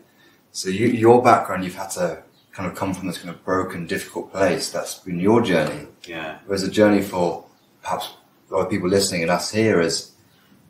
So 0.51 0.69
you, 0.69 0.88
your 0.88 1.21
background, 1.21 1.63
you've 1.63 1.75
had 1.75 1.91
to 1.91 2.23
kind 2.51 2.69
of 2.69 2.75
come 2.77 2.93
from 2.93 3.07
this 3.07 3.17
kind 3.17 3.29
of 3.29 3.45
broken, 3.45 3.88
difficult 3.88 4.31
place. 4.31 4.69
That's 4.69 4.95
been 4.95 5.19
your 5.19 5.41
journey. 5.41 5.88
Yeah, 6.05 6.39
Whereas 6.45 6.63
the 6.63 6.71
journey 6.71 7.01
for 7.01 7.45
perhaps 7.81 8.15
a 8.50 8.53
lot 8.56 8.65
of 8.65 8.70
people 8.70 8.89
listening 8.89 9.22
and 9.22 9.32
us 9.32 9.51
here 9.51 9.79
is 9.79 10.12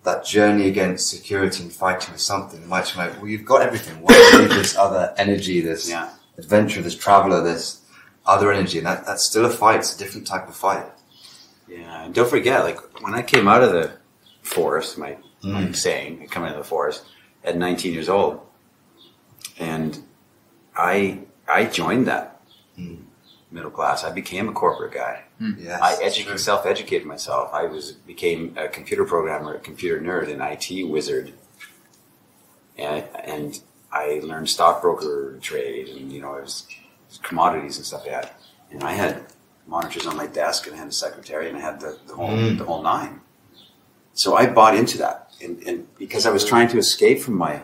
that 0.03 0.25
journey 0.25 0.67
against 0.67 1.09
security 1.09 1.63
and 1.63 1.71
fighting 1.71 2.11
with 2.13 2.21
something. 2.21 2.61
It 2.61 2.67
might 2.67 2.87
seem 2.87 2.97
like, 2.97 3.17
well, 3.17 3.27
you've 3.27 3.45
got 3.45 3.61
everything. 3.61 4.01
Why 4.01 4.13
do 4.13 4.37
you 4.37 4.47
need 4.47 4.51
this 4.51 4.75
other 4.75 5.13
energy, 5.17 5.61
this 5.61 5.89
yeah, 5.89 6.09
adventure, 6.37 6.81
this 6.81 6.95
traveler, 6.95 7.43
this 7.43 7.81
other 8.25 8.51
energy? 8.51 8.77
And 8.77 8.87
that, 8.87 9.05
that's 9.05 9.23
still 9.23 9.45
a 9.45 9.49
fight. 9.49 9.79
It's 9.79 9.95
a 9.95 9.99
different 9.99 10.27
type 10.27 10.47
of 10.47 10.55
fight. 10.55 10.85
yeah. 11.67 12.05
And 12.05 12.13
don't 12.13 12.29
forget, 12.29 12.63
like 12.63 13.01
when 13.01 13.13
I 13.13 13.21
came 13.21 13.47
out 13.47 13.63
of 13.63 13.71
the 13.71 13.91
forest, 14.41 14.97
my 14.97 15.17
hmm. 15.41 15.53
my 15.53 15.71
saying, 15.71 16.27
coming 16.27 16.49
out 16.49 16.55
of 16.55 16.63
the 16.63 16.69
forest 16.69 17.03
at 17.43 17.57
19 17.57 17.93
years 17.93 18.09
old, 18.09 18.41
and 19.57 20.01
I 20.75 21.19
I 21.47 21.65
joined 21.65 22.07
that 22.07 22.41
hmm. 22.75 22.95
Middle 23.51 23.71
class. 23.71 24.03
I 24.03 24.11
became 24.11 24.47
a 24.49 24.51
corporate 24.51 24.93
guy. 24.93 25.23
Yes, 25.57 25.81
I 25.81 25.93
it's 25.93 26.01
educated, 26.01 26.39
self-educated 26.39 27.07
myself. 27.07 27.51
I 27.53 27.65
was 27.65 27.91
became 27.93 28.53
a 28.57 28.67
computer 28.67 29.05
programmer, 29.05 29.55
a 29.55 29.59
computer 29.59 29.99
nerd, 30.01 30.29
an 30.31 30.41
IT 30.41 30.87
wizard, 30.89 31.33
and 32.77 33.03
and 33.23 33.61
I 33.91 34.19
learned 34.23 34.49
stockbroker 34.49 35.37
trade, 35.41 35.89
and 35.89 36.11
you 36.13 36.21
know, 36.21 36.35
it 36.35 36.41
was, 36.43 36.65
it 36.69 36.75
was 37.09 37.17
commodities 37.19 37.77
and 37.77 37.85
stuff 37.85 38.01
like 38.05 38.11
that. 38.11 38.39
And 38.71 38.83
I 38.83 38.91
had 38.93 39.23
monitors 39.65 40.05
on 40.05 40.15
my 40.15 40.27
desk, 40.27 40.67
and 40.67 40.75
I 40.75 40.79
had 40.79 40.87
a 40.87 40.91
secretary, 40.91 41.47
and 41.47 41.57
I 41.57 41.61
had 41.61 41.79
the, 41.79 41.97
the 42.07 42.13
whole 42.15 42.29
Mm. 42.29 42.57
the 42.57 42.65
whole 42.65 42.83
nine. 42.83 43.21
So 44.13 44.35
I 44.35 44.45
bought 44.47 44.75
into 44.75 44.97
that, 44.99 45.31
and, 45.41 45.61
and 45.65 45.87
because 45.97 46.25
I 46.25 46.31
was 46.31 46.43
trying 46.45 46.67
to 46.69 46.77
escape 46.77 47.19
from 47.21 47.35
my 47.35 47.63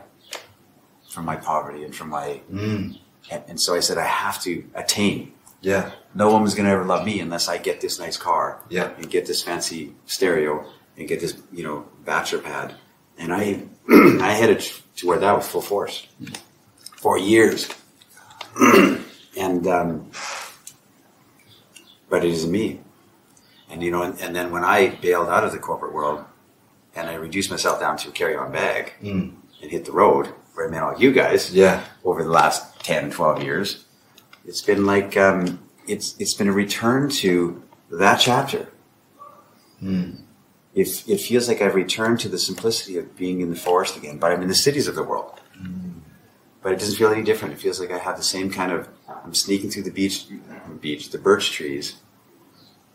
from 1.09 1.25
my 1.25 1.35
poverty 1.35 1.83
and 1.83 1.93
from 1.95 2.09
my, 2.09 2.41
Mm. 2.51 2.97
and, 3.31 3.43
and 3.47 3.61
so 3.61 3.75
I 3.75 3.79
said 3.81 3.97
I 3.97 4.05
have 4.07 4.41
to 4.43 4.63
attain 4.73 5.31
Yeah. 5.65 5.91
no 6.13 6.31
one 6.31 6.43
was 6.43 6.53
going 6.55 6.65
to 6.67 6.71
ever 6.71 6.85
love 6.85 7.05
me 7.05 7.19
unless 7.19 7.47
I 7.49 7.57
get 7.57 7.81
this 7.81 7.97
nice 7.99 8.17
car 8.17 8.61
Yeah. 8.69 8.91
and 8.97 9.09
get 9.09 9.25
this 9.25 9.41
fancy 9.41 9.93
stereo 10.05 10.63
and 10.97 11.07
get 11.07 11.19
this, 11.19 11.33
you 11.51 11.63
know, 11.63 11.85
bachelor 12.05 12.39
pad. 12.41 12.75
And 13.17 13.33
I, 13.33 13.63
I 14.21 14.31
headed 14.31 14.59
to 14.97 15.07
where 15.07 15.19
that 15.19 15.35
with 15.35 15.45
full 15.45 15.61
force 15.61 16.07
for 16.97 17.17
years. 17.17 17.67
and, 19.37 19.67
um, 19.67 20.11
but 22.09 22.23
it 22.23 22.31
isn't 22.31 22.51
me. 22.51 22.79
And, 23.69 23.81
you 23.81 23.91
know, 23.91 24.03
and, 24.03 24.19
and 24.21 24.35
then 24.35 24.51
when 24.51 24.63
I 24.63 24.89
bailed 25.01 25.27
out 25.29 25.43
of 25.43 25.51
the 25.51 25.57
corporate 25.59 25.93
world 25.93 26.23
and 26.95 27.09
I 27.09 27.15
reduced 27.15 27.49
myself 27.49 27.79
down 27.79 27.97
to 27.97 28.09
a 28.09 28.11
carry 28.11 28.35
on 28.35 28.51
bag 28.51 28.93
Mm. 29.01 29.33
and 29.61 29.71
hit 29.71 29.85
the 29.85 29.91
road 29.91 30.27
where 30.53 30.67
I 30.67 30.71
met 30.71 30.83
all 30.83 30.97
you 30.99 31.11
guys 31.11 31.53
Yeah. 31.53 31.83
over 32.03 32.23
the 32.23 32.29
last 32.29 32.79
10, 32.81 33.11
12 33.11 33.41
years, 33.43 33.84
it's 34.45 34.61
been 34.61 34.85
like, 34.85 35.17
um, 35.17 35.59
it's, 35.87 36.15
it's 36.19 36.33
been 36.33 36.47
a 36.47 36.53
return 36.53 37.09
to 37.09 37.61
that 37.91 38.17
chapter. 38.17 38.67
Mm. 39.81 40.21
It, 40.73 41.03
it 41.07 41.21
feels 41.21 41.47
like 41.47 41.61
I've 41.61 41.75
returned 41.75 42.19
to 42.21 42.29
the 42.29 42.37
simplicity 42.37 42.97
of 42.97 43.15
being 43.15 43.41
in 43.41 43.49
the 43.49 43.55
forest 43.55 43.95
again, 43.95 44.17
but 44.17 44.31
I'm 44.31 44.41
in 44.41 44.47
the 44.47 44.55
cities 44.55 44.87
of 44.87 44.95
the 44.95 45.03
world. 45.03 45.39
But 46.61 46.73
it 46.73 46.79
doesn't 46.79 46.95
feel 46.95 47.11
any 47.11 47.21
different. 47.21 47.53
It 47.53 47.59
feels 47.59 47.79
like 47.79 47.91
I 47.91 47.99
have 47.99 48.17
the 48.17 48.23
same 48.23 48.49
kind 48.49 48.71
of, 48.71 48.89
I'm 49.07 49.35
sneaking 49.35 49.69
through 49.69 49.83
the 49.83 49.91
beach, 49.91 50.25
beach, 50.81 51.11
the 51.11 51.19
birch 51.19 51.51
trees, 51.51 51.97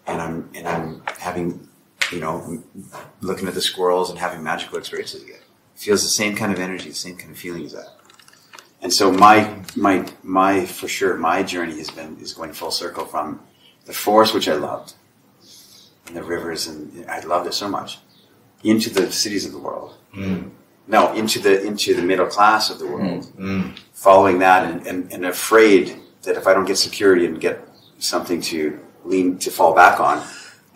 and 0.08 0.20
I'm, 0.20 0.50
and 0.54 0.66
I'm 0.66 1.02
having, 1.18 1.68
you 2.10 2.18
know, 2.18 2.64
looking 3.20 3.46
at 3.46 3.54
the 3.54 3.60
squirrels 3.60 4.10
and 4.10 4.18
having 4.18 4.42
magical 4.42 4.76
experiences 4.76 5.22
again. 5.22 5.38
It 5.76 5.80
feels 5.80 6.02
the 6.02 6.08
same 6.08 6.34
kind 6.34 6.52
of 6.52 6.58
energy, 6.58 6.88
the 6.88 6.96
same 6.96 7.16
kind 7.16 7.30
of 7.30 7.38
feeling 7.38 7.64
as 7.64 7.72
that. 7.72 7.99
And 8.82 8.92
so 8.92 9.12
my 9.12 9.62
my 9.76 10.06
my 10.22 10.64
for 10.66 10.88
sure 10.88 11.16
my 11.16 11.42
journey 11.42 11.76
has 11.78 11.90
been 11.90 12.16
is 12.20 12.32
going 12.32 12.52
full 12.52 12.70
circle 12.70 13.04
from 13.04 13.40
the 13.84 13.92
forest 13.92 14.34
which 14.34 14.48
I 14.48 14.54
loved 14.54 14.94
and 16.06 16.16
the 16.16 16.22
rivers 16.22 16.66
and 16.66 17.08
I 17.08 17.20
loved 17.20 17.46
it 17.46 17.54
so 17.54 17.68
much 17.68 17.98
into 18.62 18.90
the 18.90 19.10
cities 19.12 19.46
of 19.46 19.52
the 19.52 19.58
world. 19.58 19.96
Mm. 20.14 20.50
No, 20.86 21.12
into 21.12 21.38
the 21.38 21.64
into 21.64 21.94
the 21.94 22.02
middle 22.02 22.26
class 22.26 22.70
of 22.70 22.78
the 22.78 22.86
world. 22.86 23.24
Mm. 23.38 23.78
Following 23.92 24.38
that 24.40 24.70
and, 24.70 24.86
and, 24.86 25.12
and 25.12 25.26
afraid 25.26 25.96
that 26.22 26.36
if 26.36 26.46
I 26.46 26.54
don't 26.54 26.66
get 26.66 26.78
security 26.78 27.26
and 27.26 27.40
get 27.40 27.60
something 27.98 28.40
to 28.42 28.78
lean 29.04 29.38
to 29.38 29.50
fall 29.50 29.74
back 29.74 30.00
on, 30.00 30.26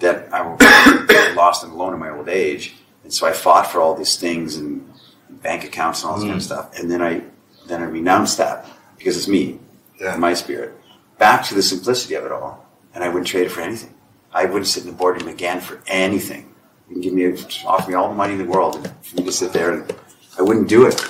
that 0.01 0.33
I 0.33 0.43
will 0.43 0.57
be 0.57 1.35
lost 1.35 1.65
and 1.65 1.73
alone 1.73 1.95
in 1.95 1.99
my 1.99 2.11
old 2.11 2.29
age. 2.29 2.75
And 3.03 3.13
so 3.13 3.27
I 3.27 3.33
fought 3.33 3.67
for 3.67 3.81
all 3.81 3.95
these 3.95 4.17
things 4.17 4.57
and 4.57 4.89
bank 5.29 5.65
accounts 5.65 6.03
and 6.03 6.11
all 6.11 6.17
this 6.17 6.25
kind 6.25 6.37
of 6.37 6.43
stuff. 6.43 6.79
And 6.79 6.91
then 6.91 7.03
I 7.03 7.23
then 7.67 7.83
I 7.83 7.87
renounce 7.87 8.37
that 8.37 8.67
because 8.99 9.17
it's 9.17 9.29
me, 9.29 9.59
Yeah. 10.01 10.17
my 10.17 10.35
spirit, 10.35 10.73
back 11.19 11.45
to 11.47 11.55
the 11.55 11.63
simplicity 11.63 12.15
of 12.15 12.25
it 12.25 12.33
all. 12.33 12.65
And 12.95 13.03
I 13.03 13.09
wouldn't 13.09 13.27
trade 13.27 13.47
it 13.47 13.51
for 13.51 13.61
anything. 13.61 13.93
I 14.33 14.45
wouldn't 14.45 14.67
sit 14.67 14.85
in 14.85 14.91
the 14.91 14.97
boardroom 14.97 15.29
again 15.29 15.61
for 15.61 15.81
anything. 15.87 16.53
You 16.89 16.95
can 16.95 17.03
give 17.03 17.13
me, 17.15 17.45
offer 17.67 17.91
me 17.91 17.95
all 17.97 18.09
the 18.09 18.15
money 18.15 18.33
in 18.35 18.39
the 18.39 18.45
world, 18.45 18.77
and 18.77 18.93
for 19.05 19.17
me 19.17 19.25
to 19.25 19.33
sit 19.33 19.53
there, 19.53 19.73
and 19.73 19.95
I 20.39 20.43
wouldn't 20.43 20.69
do 20.69 20.87
it. 20.87 21.03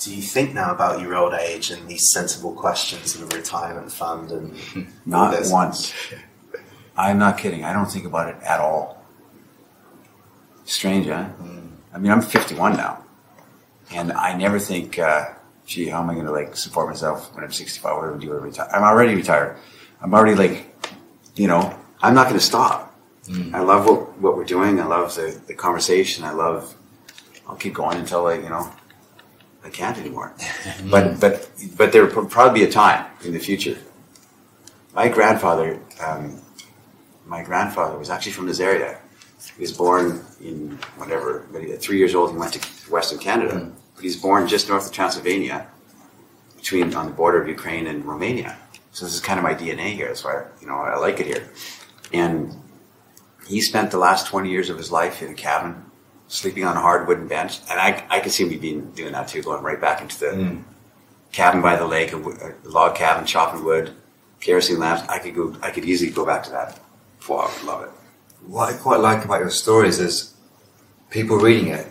Do 0.00 0.14
you 0.14 0.22
think 0.22 0.52
now 0.54 0.72
about 0.72 1.00
your 1.00 1.14
old 1.14 1.32
age 1.34 1.70
and 1.70 1.86
these 1.88 2.10
sensible 2.12 2.52
questions 2.54 3.14
of 3.14 3.22
a 3.32 3.36
retirement 3.36 3.90
fund 3.92 4.32
and 4.32 4.56
Not 5.06 5.30
this? 5.32 5.50
once. 5.50 5.92
I'm 6.96 7.18
not 7.18 7.38
kidding. 7.38 7.64
I 7.64 7.72
don't 7.72 7.90
think 7.90 8.04
about 8.04 8.28
it 8.28 8.36
at 8.42 8.60
all. 8.60 9.02
Strange, 10.64 11.06
huh? 11.06 11.26
I 11.94 11.98
mean, 11.98 12.10
I'm 12.12 12.22
51 12.22 12.76
now, 12.76 13.04
and 13.90 14.12
I 14.12 14.36
never 14.36 14.58
think, 14.58 14.98
uh, 14.98 15.30
"Gee, 15.66 15.86
how 15.88 16.02
am 16.02 16.10
I 16.10 16.14
going 16.14 16.26
to 16.26 16.32
like 16.32 16.56
support 16.56 16.88
myself 16.88 17.34
when 17.34 17.44
I'm 17.44 17.52
65? 17.52 17.96
What 17.96 18.08
do 18.08 18.14
I 18.14 18.18
do? 18.18 18.28
when 18.30 18.40
I 18.40 18.42
retire?" 18.44 18.68
I'm 18.72 18.82
already 18.82 19.14
retired. 19.14 19.56
I'm 20.00 20.14
already 20.14 20.36
like, 20.36 20.74
you 21.36 21.46
know, 21.46 21.78
I'm 22.02 22.14
not 22.14 22.24
going 22.24 22.38
to 22.38 22.44
stop. 22.44 22.98
Mm. 23.26 23.54
I 23.54 23.60
love 23.60 23.86
what, 23.86 24.18
what 24.18 24.36
we're 24.36 24.44
doing. 24.44 24.80
I 24.80 24.86
love 24.86 25.14
the, 25.14 25.40
the 25.46 25.54
conversation. 25.54 26.24
I 26.24 26.32
love. 26.32 26.74
I'll 27.48 27.56
keep 27.56 27.74
going 27.74 27.98
until 27.98 28.26
I, 28.26 28.34
you 28.34 28.48
know, 28.48 28.72
I 29.64 29.70
can't 29.70 29.96
anymore. 29.98 30.34
but 30.90 31.20
but 31.20 31.48
but 31.76 31.92
there 31.92 32.06
will 32.06 32.26
probably 32.26 32.60
be 32.60 32.66
a 32.66 32.72
time 32.72 33.06
in 33.24 33.32
the 33.32 33.38
future. 33.38 33.78
My 34.94 35.08
grandfather, 35.08 35.80
um, 36.04 36.40
my 37.26 37.42
grandfather 37.42 37.96
was 37.96 38.10
actually 38.10 38.32
from 38.32 38.46
this 38.46 38.60
area. 38.60 38.98
He 39.56 39.62
was 39.62 39.72
born 39.72 40.24
in 40.40 40.78
whatever, 40.96 41.46
but 41.52 41.62
uh, 41.62 41.72
at 41.72 41.80
three 41.80 41.98
years 41.98 42.14
old, 42.14 42.32
he 42.32 42.36
went 42.36 42.52
to 42.54 42.60
Western 42.90 43.18
Canada. 43.18 43.54
Mm. 43.54 43.72
But 44.02 44.08
he's 44.08 44.16
born 44.16 44.48
just 44.48 44.68
north 44.68 44.86
of 44.86 44.92
Transylvania, 44.92 45.64
between 46.56 46.92
on 46.92 47.06
the 47.06 47.12
border 47.12 47.40
of 47.40 47.46
Ukraine 47.46 47.86
and 47.86 48.04
Romania. 48.04 48.58
So 48.90 49.04
this 49.04 49.14
is 49.14 49.20
kind 49.20 49.38
of 49.38 49.44
my 49.44 49.54
DNA 49.54 49.94
here. 49.94 50.08
That's 50.08 50.24
why 50.24 50.42
you 50.60 50.66
know 50.66 50.74
I 50.74 50.96
like 50.96 51.20
it 51.20 51.26
here. 51.26 51.48
And 52.12 52.52
he 53.46 53.60
spent 53.60 53.92
the 53.92 53.98
last 53.98 54.26
twenty 54.26 54.50
years 54.50 54.70
of 54.70 54.76
his 54.76 54.90
life 54.90 55.22
in 55.22 55.30
a 55.30 55.34
cabin, 55.34 55.84
sleeping 56.26 56.64
on 56.64 56.76
a 56.76 56.80
hard 56.80 57.06
wooden 57.06 57.28
bench. 57.28 57.60
And 57.70 57.78
I 57.78 58.04
I 58.10 58.18
could 58.18 58.32
see 58.32 58.44
me 58.44 58.56
being 58.56 58.90
doing 58.90 59.12
that 59.12 59.28
too, 59.28 59.40
going 59.40 59.62
right 59.62 59.80
back 59.80 60.00
into 60.02 60.18
the 60.18 60.34
hmm. 60.34 60.62
cabin 61.30 61.62
by 61.62 61.76
the 61.76 61.86
lake, 61.86 62.12
a, 62.12 62.18
a 62.18 62.54
log 62.64 62.96
cabin, 62.96 63.24
chopping 63.24 63.62
wood, 63.62 63.94
kerosene 64.40 64.80
lamps. 64.80 65.08
I 65.08 65.20
could 65.20 65.36
go. 65.36 65.54
I 65.62 65.70
could 65.70 65.84
easily 65.84 66.10
go 66.10 66.26
back 66.26 66.42
to 66.42 66.50
that. 66.50 66.80
Wow, 67.28 67.48
I 67.48 67.56
would 67.56 67.66
love 67.68 67.82
it. 67.84 67.90
What 68.48 68.74
I 68.74 68.76
quite 68.76 68.98
like 68.98 69.24
about 69.24 69.38
your 69.38 69.50
stories 69.50 70.00
is 70.00 70.34
people 71.08 71.36
reading 71.36 71.68
it 71.68 71.86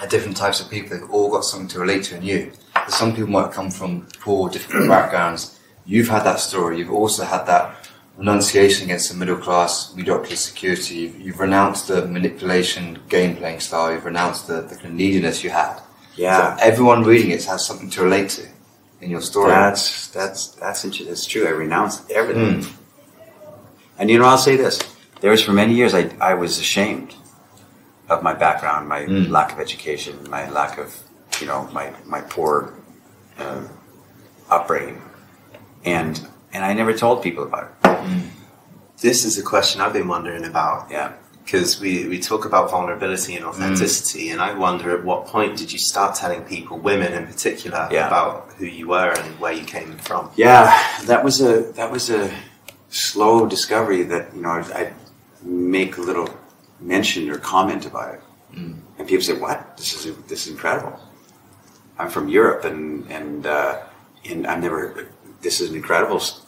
are 0.00 0.06
different 0.06 0.36
types 0.36 0.60
of 0.60 0.70
people. 0.70 0.98
They've 0.98 1.10
all 1.10 1.30
got 1.30 1.44
something 1.44 1.68
to 1.68 1.80
relate 1.80 2.04
to 2.04 2.16
in 2.16 2.22
you. 2.22 2.52
Some 2.88 3.12
people 3.14 3.30
might 3.30 3.52
come 3.52 3.70
from 3.70 4.06
poor, 4.20 4.48
different 4.50 4.88
backgrounds. 4.96 5.58
You've 5.86 6.08
had 6.08 6.24
that 6.24 6.40
story. 6.40 6.78
You've 6.78 6.92
also 6.92 7.24
had 7.24 7.44
that 7.46 7.74
renunciation 8.16 8.84
against 8.84 9.10
the 9.10 9.16
middle 9.16 9.36
class, 9.36 9.94
mediocrity, 9.94 10.36
security. 10.36 10.94
You've, 10.96 11.20
you've 11.20 11.40
renounced 11.40 11.88
the 11.88 12.06
manipulation, 12.06 12.98
game 13.08 13.36
playing 13.36 13.60
style. 13.60 13.92
You've 13.92 14.04
renounced 14.04 14.46
the, 14.48 14.62
the 14.62 14.74
kind 14.74 14.86
of 14.88 14.92
neediness 14.94 15.44
you 15.44 15.50
had. 15.50 15.80
Yeah, 16.16 16.56
So 16.56 16.62
everyone 16.62 17.02
reading 17.04 17.30
it 17.30 17.44
has 17.44 17.66
something 17.66 17.90
to 17.90 18.02
relate 18.02 18.30
to 18.30 18.46
in 19.02 19.10
your 19.10 19.20
story. 19.20 19.50
that's 19.50 20.08
that's 20.08 20.48
that's. 20.48 20.82
That's 20.82 21.26
true. 21.26 21.46
I 21.46 21.50
renounced 21.50 22.10
everything. 22.10 22.62
Mm. 22.62 22.72
And 23.98 24.10
you 24.10 24.18
know, 24.18 24.24
I'll 24.24 24.38
say 24.38 24.56
this: 24.56 24.78
there 25.20 25.30
was 25.30 25.42
for 25.42 25.52
many 25.52 25.74
years 25.74 25.92
I 25.94 26.10
I 26.18 26.32
was 26.32 26.58
ashamed 26.58 27.14
of 28.08 28.22
my 28.22 28.34
background, 28.34 28.88
my 28.88 29.00
Mm. 29.06 29.30
lack 29.30 29.52
of 29.52 29.58
education, 29.60 30.14
my 30.30 30.48
lack 30.50 30.78
of 30.78 30.96
you 31.40 31.46
know 31.46 31.68
my 31.72 31.92
my 32.06 32.20
poor 32.22 32.72
uh, 33.38 33.62
upbringing, 34.50 35.00
and 35.84 36.26
and 36.52 36.64
I 36.64 36.72
never 36.72 36.92
told 36.92 37.22
people 37.22 37.44
about 37.44 37.64
it. 37.68 37.72
This 39.00 39.24
is 39.24 39.38
a 39.38 39.42
question 39.42 39.80
I've 39.82 39.92
been 39.92 40.08
wondering 40.08 40.44
about 40.44 40.90
Yeah. 40.90 41.12
because 41.44 41.78
we, 41.80 42.08
we 42.08 42.18
talk 42.18 42.46
about 42.46 42.70
vulnerability 42.70 43.36
and 43.36 43.44
authenticity, 43.44 44.30
and 44.30 44.40
I 44.40 44.54
wonder 44.54 44.96
at 44.96 45.04
what 45.04 45.26
point 45.26 45.58
did 45.58 45.70
you 45.70 45.78
start 45.78 46.14
telling 46.14 46.42
people, 46.44 46.78
women 46.78 47.12
in 47.12 47.26
particular, 47.26 47.88
Yeah. 47.90 48.06
about 48.06 48.34
who 48.58 48.64
you 48.64 48.88
were 48.88 49.10
and 49.20 49.38
where 49.38 49.52
you 49.52 49.64
came 49.64 49.98
from? 49.98 50.30
Yeah, 50.36 50.64
that 51.04 51.22
was 51.22 51.40
a 51.42 51.52
that 51.78 51.90
was 51.92 52.08
a 52.10 52.30
slow 52.88 53.46
discovery 53.46 54.02
that 54.04 54.24
you 54.34 54.40
know 54.42 54.50
I'd, 54.60 54.70
I'd 54.72 54.94
make 55.42 55.98
a 55.98 56.00
little 56.00 56.30
mention 56.80 57.30
or 57.30 57.38
comment 57.38 57.86
about 57.86 58.14
it, 58.14 58.20
and 58.54 59.06
people 59.08 59.22
say, 59.24 59.34
"What? 59.38 59.76
This 59.76 59.94
is 60.06 60.14
this 60.28 60.46
is 60.46 60.52
incredible." 60.52 60.98
I'm 61.98 62.10
from 62.10 62.28
Europe, 62.28 62.64
and 62.64 63.06
and 63.10 63.46
uh, 63.46 63.80
and 64.30 64.46
I've 64.46 64.60
never. 64.62 65.08
This 65.40 65.60
is 65.60 65.70
an 65.70 65.76
incredible. 65.76 66.16
s- 66.16 66.40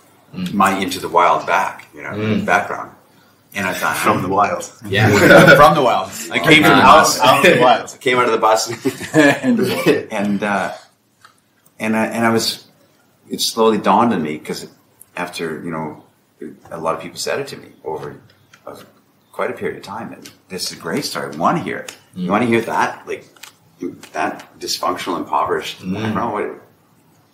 My 0.52 0.76
into 0.78 1.00
the 1.00 1.08
wild 1.08 1.46
back, 1.46 1.86
you 1.94 2.02
know, 2.02 2.10
Mm. 2.12 2.44
background, 2.44 2.90
and 3.54 3.66
I 3.66 3.72
thought 3.72 3.96
From 3.96 4.20
the 4.22 4.28
wild. 4.28 4.62
Yeah, 4.86 5.08
from 5.56 5.74
the 5.74 5.82
wild. 5.82 6.10
I 6.36 6.38
came 6.38 6.62
from 6.62 6.76
the 6.76 6.84
out, 6.84 6.98
bus. 7.04 7.20
out 7.20 7.38
of 7.46 7.54
the 7.54 7.60
wild. 7.62 7.86
I 7.94 7.96
came 8.06 8.18
out 8.18 8.26
of 8.26 8.32
the 8.32 8.44
bus, 8.48 8.60
And 9.42 9.58
and 10.12 10.42
uh, 10.42 10.72
and 11.80 11.96
I, 11.96 12.04
and 12.14 12.22
I 12.26 12.30
was 12.30 12.66
it 13.30 13.40
slowly 13.40 13.78
dawned 13.78 14.12
on 14.12 14.22
me 14.22 14.36
because 14.38 14.68
after 15.16 15.62
you 15.64 15.70
know 15.70 16.04
a 16.70 16.78
lot 16.78 16.94
of 16.94 17.00
people 17.00 17.18
said 17.18 17.38
it 17.40 17.46
to 17.48 17.56
me 17.56 17.68
over 17.84 18.20
a, 18.66 18.76
quite 19.38 19.50
a 19.50 19.58
period 19.62 19.76
of 19.80 19.84
time 19.84 20.12
and 20.12 20.22
this 20.48 20.62
is 20.66 20.76
a 20.76 20.80
great 20.86 21.04
story 21.04 21.32
I 21.32 21.36
want 21.36 21.58
to 21.58 21.62
hear 21.62 21.78
it 21.78 21.96
you 22.16 22.28
want 22.28 22.42
to 22.42 22.48
hear 22.48 22.60
that 22.62 23.06
like 23.06 23.24
that 24.12 24.34
dysfunctional, 24.58 25.16
impoverished. 25.22 25.76
I 25.80 25.84
Mm. 25.84 26.02
don't 26.02 26.14
know 26.16 26.30
what. 26.30 26.46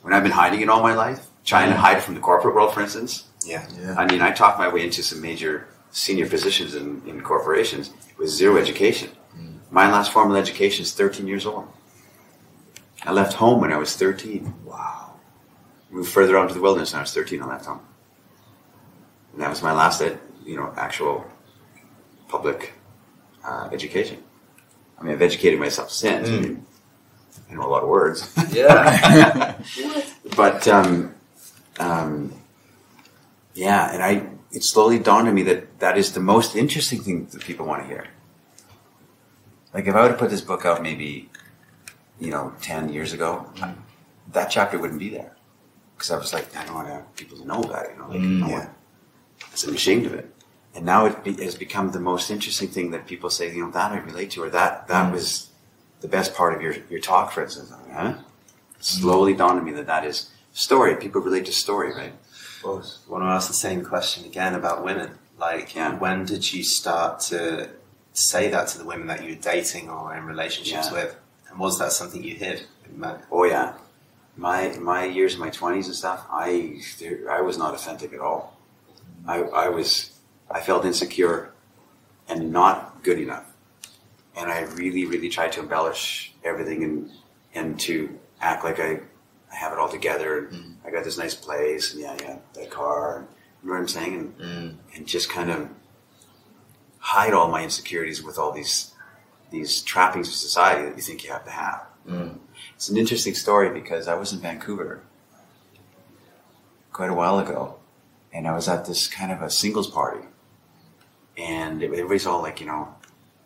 When 0.03 0.13
I've 0.13 0.23
been 0.29 0.33
hiding 0.43 0.61
it 0.61 0.69
all 0.69 0.83
my 0.83 0.95
life, 1.07 1.21
trying 1.53 1.71
to 1.71 1.77
hide 1.87 2.03
from 2.03 2.13
the 2.17 2.21
corporate 2.21 2.55
world, 2.55 2.75
for 2.75 2.83
instance. 2.83 3.13
Yeah. 3.47 3.67
Yeah. 3.81 3.95
I 3.97 4.05
mean, 4.11 4.21
I 4.21 4.31
talked 4.31 4.59
my 4.59 4.69
way 4.75 4.83
into 4.85 5.03
some 5.03 5.23
major 5.23 5.67
senior 5.91 6.29
positions 6.29 6.75
in, 6.75 7.01
in 7.07 7.23
corporations 7.23 7.85
with 8.19 8.29
zero 8.29 8.59
education. 8.65 9.09
My 9.71 9.91
last 9.91 10.13
formal 10.13 10.37
education 10.37 10.83
is 10.83 10.93
13 10.93 11.27
years 11.27 11.47
old. 11.47 11.67
I 13.09 13.13
left 13.13 13.33
home 13.43 13.59
when 13.63 13.73
I 13.73 13.79
was 13.79 13.97
13. 13.97 14.53
Wow. 14.67 15.15
Moved 15.91 16.11
further 16.13 16.37
out 16.37 16.43
into 16.43 16.55
the 16.57 16.61
wilderness 16.61 16.93
when 16.93 16.99
I 17.01 17.05
was 17.09 17.15
13. 17.15 17.41
I 17.43 17.47
left 17.47 17.65
home. 17.65 17.81
And 19.33 19.41
that 19.41 19.49
was 19.49 19.63
my 19.63 19.73
last, 19.73 20.03
ed, 20.03 20.19
you 20.45 20.57
know, 20.59 20.75
actual 20.77 21.25
public 22.29 22.73
uh, 23.45 23.69
education. 23.73 24.23
I 24.99 25.03
mean, 25.03 25.13
I've 25.15 25.23
educated 25.23 25.59
myself 25.61 25.91
since. 25.91 26.29
I, 26.29 26.33
Mm. 26.33 26.41
mean, 26.43 26.67
I 27.51 27.55
know 27.55 27.67
a 27.67 27.69
lot 27.71 27.83
of 27.83 27.89
words. 27.89 28.33
Yeah. 28.53 29.57
but 30.37 30.67
um, 30.69 31.15
um, 31.79 32.33
yeah, 33.55 33.93
and 33.93 34.03
I 34.03 34.27
it 34.53 34.63
slowly 34.65 34.99
dawned 34.99 35.29
on 35.29 35.35
me 35.35 35.43
that 35.45 35.79
that 35.81 35.99
is 35.99 36.13
the 36.13 36.21
most 36.21 36.55
interesting 36.57 37.01
thing 37.03 37.27
that 37.33 37.43
people 37.43 37.67
want 37.67 37.83
to 37.83 37.89
hear. 37.89 38.07
Like 39.75 39.87
if 39.87 39.95
I 39.95 40.03
would 40.03 40.13
have 40.13 40.21
put 40.21 40.31
this 40.31 40.41
book 40.41 40.65
out 40.65 40.83
maybe, 40.83 41.29
you 42.21 42.31
know, 42.31 42.53
ten 42.63 42.93
years 42.93 43.13
ago, 43.13 43.51
that 44.33 44.47
chapter 44.51 44.79
wouldn't 44.79 45.01
be 45.01 45.09
there 45.11 45.35
because 45.97 46.11
I 46.13 46.17
was 46.19 46.33
like, 46.33 46.55
I 46.57 46.65
don't 46.65 46.75
want 46.75 47.17
people 47.17 47.37
to 47.39 47.45
know 47.47 47.61
about 47.63 47.87
it. 47.87 47.93
You 47.95 47.99
know, 47.99 48.09
like, 48.09 48.21
Mm, 48.21 48.49
yeah. 48.49 48.69
I'm 49.67 49.75
ashamed 49.75 50.07
of 50.07 50.15
it. 50.15 50.34
And 50.75 50.85
now 50.85 51.07
it 51.07 51.23
be, 51.23 51.33
has 51.45 51.55
become 51.55 51.93
the 51.93 52.01
most 52.01 52.31
interesting 52.31 52.69
thing 52.69 52.91
that 52.91 53.07
people 53.07 53.31
say, 53.31 53.55
you 53.55 53.65
know, 53.65 53.71
that 53.71 53.93
I 53.93 53.99
relate 53.99 54.31
to, 54.33 54.43
or 54.43 54.51
that 54.51 54.89
that 54.89 55.09
Mm. 55.11 55.13
was 55.13 55.49
the 56.01 56.09
best 56.09 56.35
part 56.35 56.55
of 56.55 56.61
your, 56.63 56.75
your 56.91 57.01
talk, 57.01 57.33
for 57.33 57.43
instance. 57.45 57.73
Huh? 57.93 58.15
Slowly 58.81 59.35
dawned 59.35 59.59
on 59.61 59.65
me 59.65 59.73
that 59.73 59.87
that 59.87 60.05
is 60.05 60.31
story. 60.53 60.97
People 60.97 61.21
relate 61.21 61.47
to 61.47 61.53
story, 61.53 61.95
right? 61.95 62.13
I 62.65 62.67
want 62.67 63.23
to 63.23 63.27
ask 63.37 63.47
the 63.49 63.55
same 63.55 63.85
question 63.85 64.25
again 64.25 64.55
about 64.55 64.85
women. 64.85 65.11
Like, 65.39 65.75
Yeah. 65.75 65.95
when 65.99 66.25
did 66.25 66.53
you 66.53 66.63
start 66.65 67.21
to 67.31 67.69
say 68.13 68.49
that 68.51 68.69
to 68.69 68.79
the 68.79 68.85
women 68.85 69.07
that 69.09 69.23
you 69.23 69.31
were 69.35 69.41
dating 69.41 69.91
or 69.91 70.15
in 70.17 70.25
relationships 70.27 70.89
Yeah. 70.89 70.93
with? 70.99 71.17
And 71.51 71.59
was 71.59 71.79
that 71.79 71.93
something 71.93 72.23
you 72.25 72.35
hid? 72.37 72.63
Oh 73.31 73.45
yeah, 73.45 73.73
my 74.37 74.77
my 74.79 75.05
years 75.05 75.35
in 75.35 75.41
my 75.41 75.51
twenties 75.51 75.87
and 75.87 75.97
stuff. 75.97 76.25
I 76.31 76.81
I 77.31 77.41
was 77.41 77.59
not 77.59 77.75
authentic 77.75 78.13
at 78.13 78.21
all. 78.21 78.57
I 79.27 79.37
I 79.65 79.69
was 79.69 80.11
I 80.51 80.61
felt 80.61 80.85
insecure 80.85 81.53
and 82.29 82.53
not 82.53 83.03
good 83.03 83.19
enough, 83.19 83.47
and 84.37 84.51
I 84.51 84.61
really 84.63 85.05
really 85.07 85.29
tried 85.29 85.53
to 85.53 85.61
embellish 85.61 86.33
everything 86.45 86.85
and 86.85 87.11
and 87.55 87.79
to 87.81 88.19
act 88.41 88.65
like 88.65 88.81
I, 88.81 89.01
I 89.53 89.57
have 89.57 89.73
it 89.73 89.79
all 89.79 89.89
together. 89.89 90.47
And 90.49 90.79
I 90.85 90.91
got 90.91 91.05
this 91.05 91.19
nice 91.19 91.35
place 91.35 91.93
and 91.93 92.03
yeah 92.03 92.17
yeah 92.21 92.39
that 92.55 92.71
car. 92.71 93.19
And, 93.19 93.29
you 93.63 93.69
know 93.69 93.75
what 93.75 93.81
I'm 93.81 93.89
saying? 93.89 94.15
And 94.15 94.35
Mm. 94.39 94.77
and 94.97 95.07
just 95.07 95.29
kind 95.31 95.51
of 95.51 95.69
hide 96.99 97.33
all 97.33 97.49
my 97.49 97.63
insecurities 97.63 98.23
with 98.23 98.39
all 98.39 98.53
these 98.53 98.93
these 99.51 99.83
trappings 99.83 100.29
of 100.29 100.35
society 100.35 100.85
that 100.89 100.97
you 100.97 101.03
think 101.03 101.23
you 101.25 101.31
have 101.31 101.45
to 101.45 101.51
have. 101.51 101.83
Mm. 102.09 102.39
It's 102.75 102.89
an 102.89 102.97
interesting 102.97 103.35
story 103.35 103.71
because 103.71 104.09
I 104.09 104.15
was 104.15 104.33
in 104.33 104.41
Vancouver 104.41 105.03
quite 106.93 107.11
a 107.11 107.15
while 107.15 107.39
ago, 107.39 107.77
and 108.33 108.47
I 108.49 108.55
was 108.55 108.69
at 108.69 108.85
this 108.87 109.07
kind 109.09 109.31
of 109.33 109.43
a 109.43 109.51
singles 109.51 109.89
party, 109.89 110.27
and 111.37 111.83
everybody's 111.83 112.27
all 112.27 112.43
like, 112.43 112.61
you 112.61 112.67
know, 112.67 112.95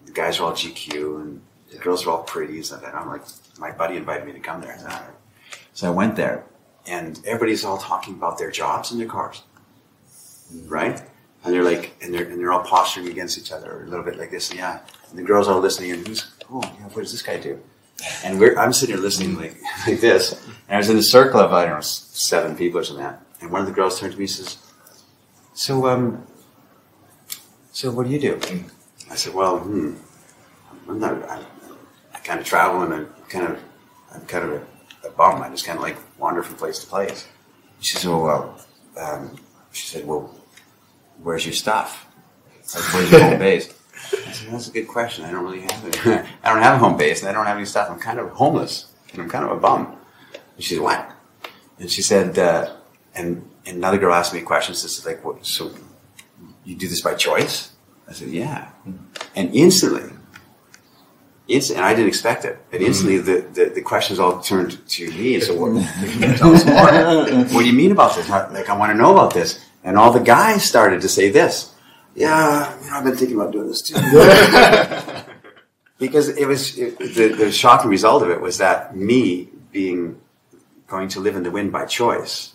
the 0.05 0.13
guys 0.13 0.39
are 0.39 0.45
all 0.45 0.53
GQ 0.53 1.21
and 1.21 1.41
the 1.71 1.79
girls 1.79 2.07
are 2.07 2.11
all 2.11 2.23
pretty 2.23 2.57
and 2.57 2.67
stuff. 2.67 2.85
And 2.85 2.95
I'm 2.95 3.09
like, 3.09 3.23
my 3.59 3.71
buddy 3.71 3.97
invited 3.97 4.27
me 4.27 4.33
to 4.33 4.41
come 4.41 4.61
there, 4.61 4.79
so 5.73 5.87
I 5.87 5.91
went 5.91 6.17
there, 6.17 6.45
and 6.87 7.21
everybody's 7.25 7.65
all 7.65 7.79
talking 7.79 8.15
about 8.15 8.39
their 8.39 8.51
jobs 8.51 8.91
and 8.91 9.01
their 9.01 9.09
cars, 9.09 9.43
right? 10.67 11.01
And 11.45 11.55
they're 11.55 11.63
like, 11.63 11.95
and 12.03 12.13
they're 12.13 12.25
and 12.25 12.39
they're 12.39 12.53
all 12.53 12.65
posturing 12.65 13.09
against 13.09 13.39
each 13.39 13.53
other, 13.53 13.85
a 13.85 13.87
little 13.89 14.05
bit 14.05 14.19
like 14.19 14.31
this, 14.31 14.51
and 14.51 14.59
yeah. 14.59 14.81
And 15.11 15.19
the 15.19 15.23
girls 15.23 15.47
are 15.49 15.59
listening, 15.59 15.93
and 15.93 16.07
who's, 16.07 16.31
oh, 16.51 16.61
yeah, 16.63 16.87
what 16.87 17.03
does 17.03 17.13
this 17.13 17.23
guy 17.23 17.39
do? 17.39 17.61
And 18.25 18.39
we're, 18.39 18.59
I'm 18.59 18.73
sitting 18.73 18.95
here 18.95 19.03
listening 19.03 19.37
like, 19.37 19.57
like 19.87 20.01
this. 20.01 20.33
And 20.33 20.75
I 20.75 20.77
was 20.77 20.89
in 20.91 20.97
a 20.97 21.03
circle 21.03 21.41
of, 21.41 21.53
I 21.53 21.65
don't 21.65 21.75
know, 21.77 21.81
seven 21.81 22.57
people 22.57 22.81
or 22.81 22.85
something. 22.85 23.05
that. 23.05 23.23
And 23.41 23.51
one 23.51 23.61
of 23.61 23.67
the 23.67 23.73
girls 23.73 23.99
turned 23.99 24.13
to 24.13 24.19
me 24.19 24.25
and 24.25 24.31
says, 24.31 24.59
so, 25.55 25.87
um, 25.89 26.27
so 27.79 27.93
what 27.93 28.09
do 28.09 28.13
you 28.13 28.19
do? 28.19 28.41
I 29.09 29.15
said, 29.15 29.35
well, 29.35 29.61
hmm, 29.61 29.95
I'm 30.89 30.99
not, 30.99 31.23
I, 31.31 31.45
I 32.13 32.19
kind 32.19 32.41
of 32.41 32.45
travel 32.45 32.83
and 32.83 32.93
I'm 32.93 33.07
kind 33.29 33.53
of, 33.53 33.63
I'm 34.13 34.23
kind 34.23 34.47
of 34.47 34.51
a, 35.05 35.07
a 35.07 35.11
bum. 35.13 35.41
I 35.41 35.49
just 35.49 35.65
kind 35.65 35.79
of 35.79 35.85
like 35.85 35.97
wander 36.19 36.43
from 36.43 36.57
place 36.57 36.81
to 36.81 36.89
place. 36.89 37.29
She 37.79 37.95
said, 37.95 38.11
oh, 38.11 38.25
well, 38.25 38.67
um, 38.99 39.37
she 39.71 39.87
said, 39.87 40.09
well, 40.09 40.35
where's 41.23 41.47
your 41.47 41.53
stuff? 41.53 42.09
Like, 42.75 42.83
where's 42.95 43.13
your 43.13 43.21
home 43.21 43.39
base? 43.39 43.73
I 43.95 44.33
said, 44.33 44.53
that's 44.53 44.67
a 44.67 44.73
good 44.73 44.89
question. 44.89 45.25
I 45.25 45.31
don't 45.31 45.45
really 45.45 45.61
have 45.61 45.85
it. 45.85 46.05
I 46.43 46.53
don't 46.53 46.65
have 46.65 46.75
a 46.75 46.79
home 46.79 46.97
base 46.97 47.21
and 47.21 47.29
I 47.29 47.33
don't 47.33 47.47
have 47.47 47.59
any 47.59 47.67
stuff. 47.67 47.89
I'm 47.89 48.01
kind 48.01 48.19
of 48.19 48.31
homeless 48.31 48.91
and 49.13 49.23
I'm 49.23 49.31
kind 49.31 49.45
of 49.45 49.53
a 49.53 49.61
bum. 49.61 49.97
And 50.33 50.65
she 50.65 50.75
said, 50.75 50.83
what? 50.83 51.13
And 51.79 51.89
she 51.89 52.03
said, 52.03 52.41
uh, 52.41 52.75
and, 53.15 53.49
and 53.67 53.77
another 53.77 53.99
girl 53.99 54.15
asked 54.15 54.35
me 54.35 54.41
questions. 54.41 54.81
question. 54.81 54.89
She 54.89 55.01
said, 55.01 55.15
like, 55.15 55.25
what, 55.25 55.47
so 55.47 55.71
you 56.69 56.77
do 56.77 56.87
this 56.87 57.01
by 57.01 57.15
choice? 57.15 57.73
I 58.07 58.13
said, 58.13 58.29
yeah. 58.29 58.71
And 59.35 59.55
instantly, 59.55 60.13
inst- 61.49 61.71
and 61.71 61.81
I 61.81 61.95
didn't 61.95 62.09
expect 62.09 62.45
it, 62.45 62.59
but 62.71 62.83
instantly 62.83 63.19
mm-hmm. 63.19 63.55
the, 63.55 63.65
the, 63.65 63.71
the 63.77 63.83
questions 63.83 64.19
all 64.19 64.41
turned 64.41 64.87
to 64.87 65.11
me 65.13 65.35
and 65.35 65.43
said, 65.43 65.59
what, 65.59 65.73
tell 66.37 66.55
us 66.55 66.67
more. 66.67 67.55
what 67.55 67.63
do 67.63 67.67
you 67.67 67.73
mean 67.73 67.93
about 67.93 68.15
this? 68.15 68.29
How- 68.29 68.51
Like, 68.51 68.69
I 68.69 68.77
want 68.77 68.93
to 68.93 68.99
know 68.99 69.13
about 69.13 69.33
this. 69.33 69.65
And 69.83 69.97
all 69.97 70.13
the 70.13 70.21
guys 70.21 70.65
started 70.65 71.01
to 71.03 71.09
say 71.09 71.31
this. 71.31 71.73
Yeah, 72.15 72.79
you 72.83 72.91
know, 72.91 72.97
I've 72.97 73.05
been 73.05 73.17
thinking 73.17 73.37
about 73.37 73.53
doing 73.53 73.69
this 73.69 73.81
too. 73.81 73.95
because 75.99 76.29
it 76.29 76.47
was 76.47 76.77
it, 76.77 76.99
the, 76.99 77.29
the 77.29 77.53
shocking 77.53 77.91
result 77.91 78.23
of 78.23 78.31
it 78.31 78.41
was 78.41 78.59
that 78.59 78.97
me 78.97 79.49
being 79.71 80.21
going 80.87 81.09
to 81.09 81.21
live 81.21 81.37
in 81.37 81.45
the 81.45 81.51
wind 81.51 81.71
by 81.71 81.85
choice 81.85 82.55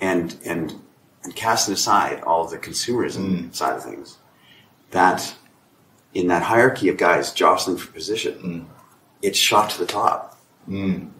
and 0.00 0.36
and 0.44 0.80
and 1.24 1.34
casting 1.34 1.74
aside 1.74 2.22
all 2.22 2.46
the 2.46 2.58
consumerism 2.58 3.54
side 3.54 3.76
of 3.76 3.82
things 3.82 4.18
that 4.90 5.34
in 6.12 6.28
that 6.28 6.42
hierarchy 6.42 6.88
of 6.88 6.96
guys 6.96 7.32
jostling 7.32 7.76
for 7.76 7.90
position 7.92 8.66
it 9.22 9.34
shot 9.34 9.70
to 9.70 9.78
the 9.78 9.86
top. 9.86 10.38
Mm. 10.68 11.10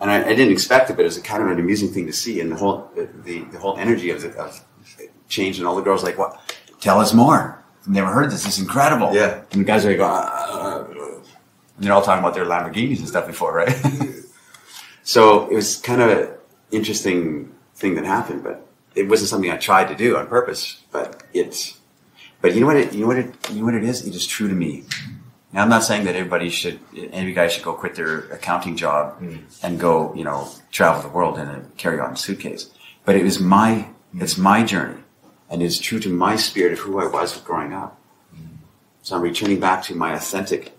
and 0.00 0.10
I, 0.10 0.24
I 0.24 0.34
didn't 0.34 0.52
expect 0.52 0.90
it 0.90 0.96
but 0.96 1.02
it 1.02 1.06
was 1.06 1.16
a 1.16 1.22
kind 1.22 1.40
of 1.42 1.50
an 1.50 1.60
amusing 1.60 1.88
thing 1.92 2.06
to 2.06 2.12
see 2.12 2.40
and 2.40 2.50
the 2.50 2.56
whole 2.56 2.90
the, 2.96 3.44
the 3.52 3.58
whole 3.58 3.76
energy 3.76 4.10
of 4.10 4.22
the 4.22 4.32
of 4.36 4.60
change 5.28 5.58
and 5.58 5.66
all 5.66 5.76
the 5.76 5.82
girls 5.82 6.02
like 6.02 6.18
what? 6.18 6.40
Tell 6.80 7.00
us 7.00 7.12
more. 7.14 7.62
I've 7.82 7.88
never 7.88 8.08
heard 8.12 8.30
this. 8.30 8.44
This 8.44 8.54
is 8.54 8.60
incredible. 8.60 9.14
Yeah. 9.14 9.42
and 9.52 9.60
the 9.60 9.64
guys 9.64 9.84
are 9.84 9.90
like 9.90 10.00
uh, 10.00 10.84
and 11.76 11.84
they're 11.84 11.92
all 11.92 12.02
talking 12.02 12.24
about 12.24 12.34
their 12.34 12.44
Lamborghinis 12.44 12.98
and 12.98 13.08
stuff 13.08 13.26
before 13.26 13.54
right? 13.54 13.74
So 15.06 15.48
it 15.48 15.54
was 15.54 15.76
kind 15.76 16.02
of 16.02 16.08
an 16.10 16.28
interesting 16.72 17.54
thing 17.76 17.94
that 17.94 18.04
happened 18.04 18.42
but 18.42 18.65
it 18.96 19.08
wasn't 19.08 19.28
something 19.28 19.50
I 19.50 19.56
tried 19.56 19.88
to 19.88 19.94
do 19.94 20.16
on 20.16 20.26
purpose 20.26 20.82
but 20.90 21.22
it's 21.32 21.78
but 22.40 22.54
you 22.54 22.60
know 22.60 22.66
what 22.66 22.76
it 22.76 22.92
you 22.92 23.02
know 23.02 23.06
what 23.08 23.18
it 23.18 23.34
you 23.50 23.60
know 23.60 23.66
what 23.66 23.74
it 23.74 23.84
is? 23.84 24.06
It 24.06 24.14
is 24.14 24.26
true 24.26 24.48
to 24.48 24.54
me. 24.54 24.84
Now, 25.52 25.62
I'm 25.62 25.70
not 25.70 25.84
saying 25.84 26.04
that 26.04 26.14
everybody 26.14 26.50
should, 26.50 26.80
every 27.12 27.32
guy 27.32 27.48
should 27.48 27.64
go 27.64 27.72
quit 27.72 27.94
their 27.94 28.30
accounting 28.32 28.76
job 28.76 29.18
mm. 29.20 29.42
and 29.62 29.80
go, 29.80 30.14
you 30.14 30.22
know, 30.22 30.50
travel 30.70 31.00
the 31.00 31.08
world 31.08 31.38
in 31.38 31.48
a 31.48 31.62
carry-on 31.78 32.14
suitcase. 32.16 32.70
But 33.06 33.16
it 33.16 33.22
was 33.22 33.40
my, 33.40 33.88
mm. 34.14 34.22
it's 34.22 34.36
my 34.36 34.64
journey, 34.64 35.00
and 35.48 35.62
it's 35.62 35.78
true 35.78 35.98
to 36.00 36.10
my 36.10 36.36
spirit 36.36 36.74
of 36.74 36.80
who 36.80 37.00
I 37.00 37.06
was 37.06 37.40
growing 37.40 37.72
up. 37.72 37.98
Mm. 38.34 38.58
So 39.02 39.16
I'm 39.16 39.22
returning 39.22 39.58
back 39.58 39.82
to 39.84 39.94
my 39.94 40.12
authentic, 40.12 40.76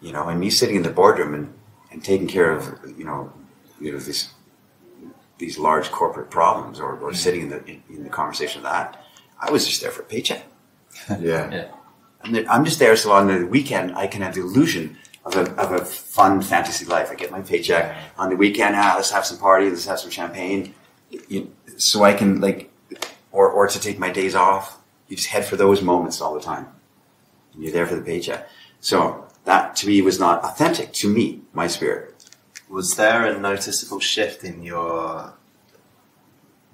you 0.00 0.12
know, 0.12 0.28
and 0.28 0.38
me 0.38 0.48
sitting 0.48 0.76
in 0.76 0.82
the 0.82 0.90
boardroom 0.90 1.34
and, 1.34 1.52
and 1.90 2.04
taking 2.04 2.28
care 2.28 2.52
of, 2.52 2.78
you 2.96 3.04
know, 3.04 3.32
you 3.80 3.90
know 3.90 3.98
these 3.98 4.30
these 5.42 5.58
large 5.58 5.90
corporate 5.90 6.30
problems, 6.30 6.78
or, 6.78 6.96
or 7.00 7.12
sitting 7.12 7.42
in 7.42 7.48
the 7.48 7.60
in, 7.66 7.82
in 7.90 8.04
the 8.04 8.08
conversation 8.20 8.58
of 8.60 8.64
that. 8.72 9.04
I 9.40 9.50
was 9.50 9.66
just 9.66 9.80
there 9.82 9.90
for 9.90 10.02
a 10.02 10.10
paycheck. 10.14 10.44
Yeah. 11.20 11.68
I'm, 12.24 12.32
there, 12.32 12.44
I'm 12.48 12.64
just 12.64 12.78
there 12.78 12.94
so 12.96 13.10
on 13.10 13.26
the 13.26 13.44
weekend 13.44 13.96
I 13.96 14.06
can 14.06 14.22
have 14.22 14.34
the 14.36 14.42
illusion 14.42 14.96
of 15.24 15.34
a, 15.34 15.44
of 15.56 15.72
a 15.72 15.84
fun 15.84 16.40
fantasy 16.40 16.84
life. 16.84 17.10
I 17.10 17.16
get 17.16 17.32
my 17.32 17.40
paycheck 17.40 17.96
on 18.16 18.30
the 18.30 18.36
weekend. 18.36 18.76
Ah, 18.76 18.92
let's 18.94 19.10
have 19.10 19.26
some 19.26 19.38
party. 19.38 19.68
Let's 19.68 19.86
have 19.86 19.98
some 19.98 20.10
champagne. 20.10 20.74
You, 21.28 21.50
so 21.76 22.04
I 22.04 22.14
can 22.14 22.40
like, 22.40 22.70
or 23.32 23.50
or 23.50 23.66
to 23.66 23.80
take 23.80 23.98
my 23.98 24.10
days 24.10 24.36
off. 24.36 24.78
You 25.08 25.16
just 25.16 25.28
head 25.28 25.44
for 25.44 25.56
those 25.56 25.82
moments 25.82 26.20
all 26.20 26.34
the 26.34 26.46
time. 26.52 26.66
And 27.52 27.64
you're 27.64 27.72
there 27.72 27.86
for 27.86 27.96
the 27.96 28.02
paycheck. 28.02 28.48
So 28.80 29.26
that 29.44 29.74
to 29.76 29.88
me 29.88 30.00
was 30.02 30.20
not 30.20 30.44
authentic 30.44 30.92
to 31.00 31.08
me, 31.08 31.40
my 31.52 31.66
spirit. 31.66 32.11
Was 32.72 32.94
there 32.96 33.26
a 33.26 33.38
noticeable 33.38 34.00
shift 34.00 34.44
in 34.44 34.62
your 34.62 35.34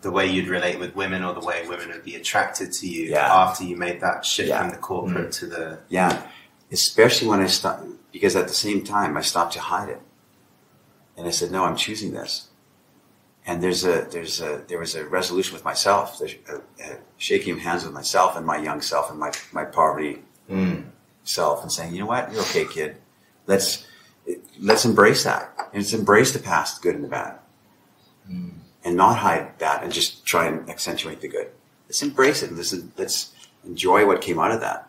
the 0.00 0.12
way 0.12 0.26
you'd 0.28 0.46
relate 0.46 0.78
with 0.78 0.94
women 0.94 1.24
or 1.24 1.34
the 1.34 1.40
way 1.40 1.66
women 1.66 1.88
would 1.88 2.04
be 2.04 2.14
attracted 2.14 2.72
to 2.72 2.86
you 2.88 3.06
Yeah. 3.10 3.34
after 3.44 3.64
you 3.64 3.76
made 3.76 4.00
that 4.00 4.24
shift 4.24 4.48
Yeah. 4.48 4.60
from 4.60 4.70
the 4.70 4.76
corporate 4.76 5.32
to 5.32 5.46
the 5.46 5.80
Yeah. 5.88 6.22
especially 6.70 7.26
when 7.26 7.40
I 7.40 7.48
stopped, 7.48 7.84
because 8.12 8.36
at 8.36 8.46
the 8.46 8.54
same 8.54 8.84
time 8.84 9.16
I 9.16 9.22
stopped 9.22 9.54
to 9.54 9.60
hide 9.60 9.88
it. 9.88 10.00
And 11.16 11.26
I 11.26 11.30
said, 11.30 11.50
no, 11.50 11.64
I'm 11.64 11.74
choosing 11.74 12.12
this. 12.12 12.46
And 13.44 13.60
there's 13.60 13.84
a, 13.84 14.06
there's 14.08 14.40
a, 14.40 14.62
there 14.68 14.78
was 14.78 14.94
a 14.94 15.04
resolution 15.04 15.52
with 15.54 15.64
myself, 15.64 16.16
there's 16.20 16.36
a, 16.48 16.58
a 16.84 16.98
shaking 17.16 17.54
of 17.54 17.58
hands 17.58 17.82
with 17.84 17.92
myself 17.92 18.36
and 18.36 18.46
my 18.46 18.58
young 18.58 18.80
self 18.80 19.10
and 19.10 19.18
my, 19.18 19.32
my 19.52 19.64
poverty 19.64 20.22
Mm. 20.48 20.84
self 21.24 21.60
and 21.62 21.72
saying, 21.72 21.92
you 21.92 22.00
know 22.00 22.06
what, 22.06 22.30
you're 22.32 22.40
okay, 22.42 22.64
kid. 22.66 22.96
Let's, 23.48 23.84
let's 24.60 24.84
embrace 24.84 25.24
that. 25.24 25.52
And 25.72 25.82
let's 25.82 25.92
embrace 25.92 26.32
the 26.32 26.38
past, 26.38 26.82
good 26.82 26.94
and 26.94 27.04
the 27.04 27.08
bad. 27.08 27.38
And 28.84 28.96
not 28.96 29.18
hide 29.18 29.58
that 29.58 29.82
and 29.82 29.92
just 29.92 30.24
try 30.24 30.46
and 30.46 30.68
accentuate 30.70 31.20
the 31.20 31.28
good. 31.28 31.48
Let's 31.88 32.02
embrace 32.02 32.42
it 32.42 32.50
and 32.50 32.56
let's, 32.58 32.74
let's 32.96 33.32
enjoy 33.64 34.06
what 34.06 34.20
came 34.20 34.38
out 34.38 34.50
of 34.50 34.60
that, 34.60 34.88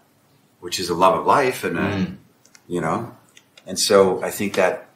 which 0.60 0.80
is 0.80 0.90
a 0.90 0.94
love 0.94 1.20
of 1.20 1.26
life 1.26 1.64
and, 1.64 1.78
a, 1.78 1.82
Mm. 1.82 2.18
you 2.68 2.82
know, 2.82 3.16
and 3.66 3.80
so 3.80 4.22
I 4.24 4.32
think 4.32 4.56
that 4.56 4.88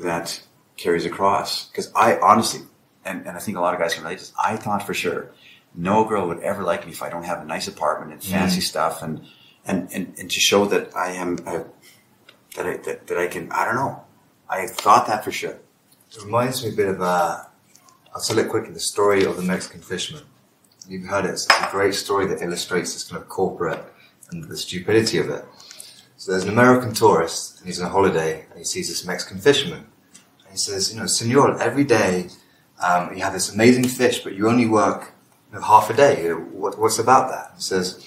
that 0.00 0.42
carries 0.76 1.04
across 1.04 1.68
because 1.68 1.90
I 1.94 2.18
honestly, 2.18 2.62
and, 3.04 3.26
and 3.26 3.36
I 3.36 3.40
think 3.40 3.56
a 3.56 3.60
lot 3.60 3.74
of 3.74 3.80
guys 3.80 3.94
can 3.94 4.02
relate 4.04 4.18
to 4.18 4.24
this, 4.24 4.32
I 4.42 4.56
thought 4.56 4.86
for 4.86 4.94
sure 4.94 5.30
no 5.74 6.04
girl 6.04 6.28
would 6.28 6.40
ever 6.40 6.62
like 6.62 6.84
me 6.86 6.92
if 6.92 7.02
I 7.02 7.08
don't 7.08 7.24
have 7.24 7.40
a 7.40 7.44
nice 7.44 7.66
apartment 7.68 8.12
and 8.12 8.22
fancy 8.22 8.60
stuff 8.60 9.02
and, 9.02 9.26
and, 9.64 9.88
and, 9.92 10.14
and 10.18 10.30
to 10.30 10.40
show 10.40 10.66
that 10.66 10.94
I 10.96 11.12
am, 11.12 11.38
a, 11.46 11.64
that 12.56 12.66
I, 12.66 12.76
that, 12.78 13.06
that 13.06 13.18
I 13.18 13.26
can, 13.26 13.50
I 13.52 13.64
don't 13.64 13.76
know. 13.76 14.04
I 14.48 14.66
thought 14.66 15.06
that 15.06 15.24
for 15.24 15.32
sure. 15.32 15.58
It 16.10 16.24
reminds 16.24 16.62
me 16.62 16.70
a 16.70 16.76
bit 16.76 16.88
of, 16.88 17.00
uh, 17.00 17.44
I'll 18.14 18.20
tell 18.20 18.38
it 18.38 18.48
quickly, 18.48 18.72
the 18.72 18.80
story 18.80 19.24
of 19.24 19.36
the 19.36 19.42
Mexican 19.42 19.80
fisherman. 19.80 20.24
You've 20.86 21.06
heard 21.06 21.24
it. 21.24 21.30
It's 21.30 21.46
a 21.46 21.68
great 21.70 21.94
story 21.94 22.26
that 22.26 22.42
illustrates 22.42 22.92
this 22.92 23.04
kind 23.04 23.22
of 23.22 23.28
corporate 23.28 23.82
and 24.30 24.44
the 24.44 24.56
stupidity 24.56 25.18
of 25.18 25.30
it. 25.30 25.44
So 26.16 26.32
there's 26.32 26.44
an 26.44 26.50
American 26.50 26.92
tourist, 26.92 27.58
and 27.58 27.66
he's 27.66 27.80
on 27.80 27.86
a 27.86 27.90
holiday, 27.90 28.44
and 28.50 28.58
he 28.58 28.64
sees 28.64 28.88
this 28.88 29.06
Mexican 29.06 29.38
fisherman. 29.38 29.86
And 30.44 30.50
he 30.50 30.56
says, 30.56 30.92
you 30.92 31.00
know, 31.00 31.06
Senor, 31.06 31.60
every 31.60 31.84
day 31.84 32.28
um, 32.82 33.14
you 33.14 33.22
have 33.22 33.32
this 33.32 33.52
amazing 33.52 33.88
fish, 33.88 34.22
but 34.22 34.34
you 34.34 34.48
only 34.48 34.66
work 34.66 35.12
you 35.50 35.58
know, 35.58 35.64
half 35.64 35.90
a 35.90 35.94
day. 35.94 36.24
You 36.24 36.28
know, 36.30 36.36
what, 36.36 36.78
what's 36.78 36.98
about 36.98 37.30
that? 37.30 37.52
He 37.56 37.62
says, 37.62 38.06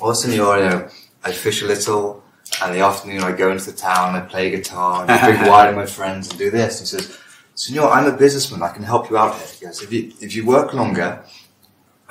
well, 0.00 0.14
Senor, 0.14 0.58
you 0.58 0.64
know, 0.68 0.88
I 1.22 1.32
fish 1.32 1.62
a 1.62 1.66
little, 1.66 2.22
and 2.62 2.74
the 2.74 2.80
afternoon 2.80 3.22
I 3.22 3.32
go 3.32 3.50
into 3.50 3.70
the 3.70 3.76
town, 3.76 4.14
I 4.14 4.20
play 4.20 4.50
guitar, 4.50 5.02
and 5.02 5.10
I 5.10 5.24
drink 5.32 5.48
wine 5.48 5.68
with 5.68 5.76
my 5.76 5.86
friends, 5.86 6.30
and 6.30 6.38
do 6.38 6.50
this. 6.50 6.80
And 6.80 6.88
he 6.88 7.08
says, 7.08 7.18
Senor, 7.54 7.90
I'm 7.90 8.06
a 8.06 8.16
businessman. 8.16 8.62
I 8.62 8.72
can 8.72 8.84
help 8.84 9.10
you 9.10 9.18
out 9.18 9.36
here. 9.36 9.46
He 9.58 9.66
goes, 9.66 9.82
if 9.82 9.92
you, 9.92 10.12
if 10.20 10.34
you 10.34 10.46
work 10.46 10.74
longer, 10.74 11.24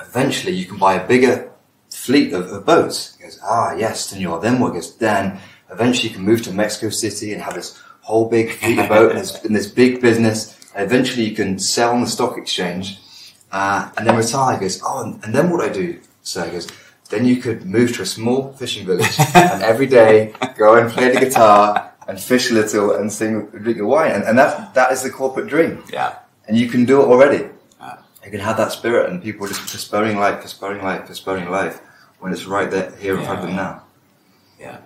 eventually 0.00 0.52
you 0.52 0.66
can 0.66 0.76
buy 0.76 0.94
a 0.94 1.06
bigger 1.06 1.50
fleet 1.90 2.32
of, 2.32 2.52
of 2.52 2.66
boats. 2.66 3.16
He 3.16 3.24
goes, 3.24 3.40
ah, 3.42 3.74
yes, 3.74 4.06
Senor. 4.06 4.40
Then 4.40 4.60
what? 4.60 4.72
He 4.72 4.80
goes, 4.80 4.96
then 4.96 5.38
eventually 5.70 6.10
you 6.10 6.14
can 6.14 6.24
move 6.24 6.42
to 6.42 6.52
Mexico 6.52 6.90
City 6.90 7.32
and 7.32 7.42
have 7.42 7.54
this 7.54 7.80
whole 8.02 8.28
big 8.28 8.52
fleet 8.52 8.78
of 8.78 8.88
boats 8.88 9.42
and 9.44 9.54
this, 9.54 9.66
big 9.66 10.00
business. 10.00 10.54
And 10.74 10.84
eventually 10.84 11.24
you 11.24 11.34
can 11.34 11.58
sell 11.58 11.92
on 11.92 12.00
the 12.00 12.06
stock 12.06 12.38
exchange 12.38 13.00
uh, 13.50 13.90
and 13.96 14.06
then 14.06 14.16
retire. 14.16 14.54
He 14.56 14.60
goes, 14.60 14.80
oh, 14.84 15.02
and, 15.02 15.24
and 15.24 15.34
then 15.34 15.50
what 15.50 15.60
do 15.60 15.70
I 15.70 15.72
do? 15.72 16.00
So 16.22 16.44
he 16.44 16.52
goes, 16.52 16.68
then 17.10 17.24
you 17.24 17.36
could 17.36 17.64
move 17.64 17.94
to 17.96 18.02
a 18.02 18.06
small 18.06 18.52
fishing 18.52 18.86
village 18.86 19.18
and 19.34 19.62
every 19.62 19.86
day 19.86 20.34
go 20.56 20.76
and 20.76 20.90
play 20.90 21.10
the 21.12 21.20
guitar 21.20 21.92
and 22.06 22.20
fish 22.20 22.50
a 22.50 22.54
little 22.54 22.94
and 22.96 23.12
sing, 23.12 23.46
drink 23.46 23.78
your 23.78 23.86
wine. 23.86 24.12
And, 24.12 24.24
and 24.24 24.38
that, 24.38 24.74
that 24.74 24.92
is 24.92 25.02
the 25.02 25.10
corporate 25.10 25.46
dream. 25.46 25.82
Yeah. 25.92 26.18
And 26.46 26.56
you 26.56 26.68
can 26.68 26.84
do 26.84 27.00
it 27.00 27.04
already. 27.04 27.48
Ah. 27.80 28.02
You 28.24 28.30
can 28.30 28.40
have 28.40 28.56
that 28.58 28.72
spirit 28.72 29.10
and 29.10 29.22
people 29.22 29.46
are 29.46 29.48
just 29.48 29.62
postponing 29.62 30.18
life, 30.18 30.42
postponing 30.42 30.82
life, 30.82 31.06
postponing 31.06 31.50
life 31.50 31.80
when 32.18 32.32
it's 32.32 32.44
right 32.44 32.70
there, 32.70 32.94
here 32.96 33.16
in 33.18 33.24
front 33.24 33.40
of 33.40 33.46
them 33.46 33.56
now. 33.56 33.82
Yeah. 34.60 34.78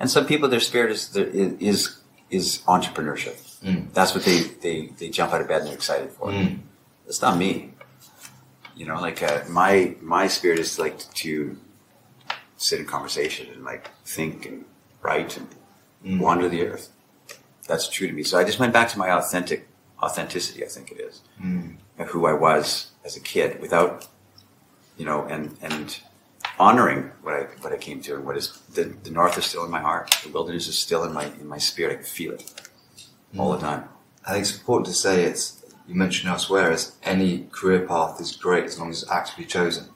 And 0.00 0.10
some 0.10 0.26
people, 0.26 0.48
their 0.48 0.60
spirit 0.60 0.92
is, 0.92 1.14
is, 1.16 1.98
is 2.30 2.62
entrepreneurship. 2.66 3.36
Mm. 3.62 3.92
That's 3.92 4.14
what 4.14 4.24
they, 4.24 4.40
they, 4.40 4.86
they 4.98 5.08
jump 5.08 5.32
out 5.32 5.40
of 5.40 5.48
bed 5.48 5.60
and 5.60 5.68
they're 5.68 5.74
excited 5.74 6.10
for. 6.10 6.28
Mm. 6.28 6.60
That's 7.06 7.20
not 7.20 7.36
me. 7.36 7.73
You 8.76 8.86
know, 8.86 9.00
like 9.00 9.22
uh, 9.22 9.42
my 9.48 9.94
my 10.00 10.26
spirit 10.26 10.58
is 10.58 10.78
like 10.78 10.98
to 11.14 11.56
sit 12.56 12.80
in 12.80 12.86
conversation 12.86 13.48
and 13.52 13.64
like 13.64 13.90
think 14.04 14.46
and 14.46 14.64
write 15.02 15.36
and 15.36 15.48
Mm. 16.04 16.20
wander 16.20 16.50
the 16.50 16.66
earth. 16.66 16.90
That's 17.66 17.88
true 17.88 18.06
to 18.06 18.12
me. 18.12 18.24
So 18.24 18.38
I 18.38 18.44
just 18.44 18.58
went 18.58 18.74
back 18.74 18.90
to 18.90 18.98
my 18.98 19.08
authentic 19.10 19.66
authenticity. 20.02 20.62
I 20.62 20.68
think 20.68 20.90
it 20.90 21.00
is 21.00 21.22
Mm. 21.40 21.76
of 21.98 22.08
who 22.08 22.26
I 22.26 22.34
was 22.34 22.90
as 23.06 23.16
a 23.16 23.20
kid, 23.20 23.58
without 23.60 24.06
you 24.98 25.04
know, 25.06 25.24
and 25.24 25.56
and 25.62 25.98
honoring 26.58 27.10
what 27.22 27.34
I 27.34 27.42
what 27.62 27.72
I 27.72 27.78
came 27.78 28.00
to 28.02 28.14
and 28.16 28.24
what 28.26 28.36
is 28.36 28.58
the, 28.74 28.84
the 28.84 29.10
north 29.10 29.38
is 29.38 29.46
still 29.46 29.64
in 29.64 29.70
my 29.70 29.80
heart. 29.80 30.14
The 30.22 30.28
wilderness 30.28 30.68
is 30.68 30.78
still 30.78 31.04
in 31.04 31.12
my 31.14 31.24
in 31.40 31.46
my 31.48 31.58
spirit. 31.58 31.92
I 31.92 31.96
can 31.96 32.04
feel 32.04 32.32
it 32.34 32.44
all 33.38 33.50
the 33.52 33.58
time. 33.58 33.88
I 34.26 34.32
think 34.32 34.42
it's 34.42 34.56
important 34.58 34.86
to 34.88 34.92
say 34.94 35.24
it's, 35.24 35.62
you 35.86 35.94
mentioned 35.94 36.30
elsewhere, 36.30 36.70
is 36.72 36.92
any 37.02 37.46
career 37.52 37.86
path 37.86 38.20
is 38.20 38.34
great 38.36 38.64
as 38.64 38.78
long 38.78 38.90
as 38.90 39.02
it's 39.02 39.10
actively 39.10 39.44
chosen. 39.44 39.86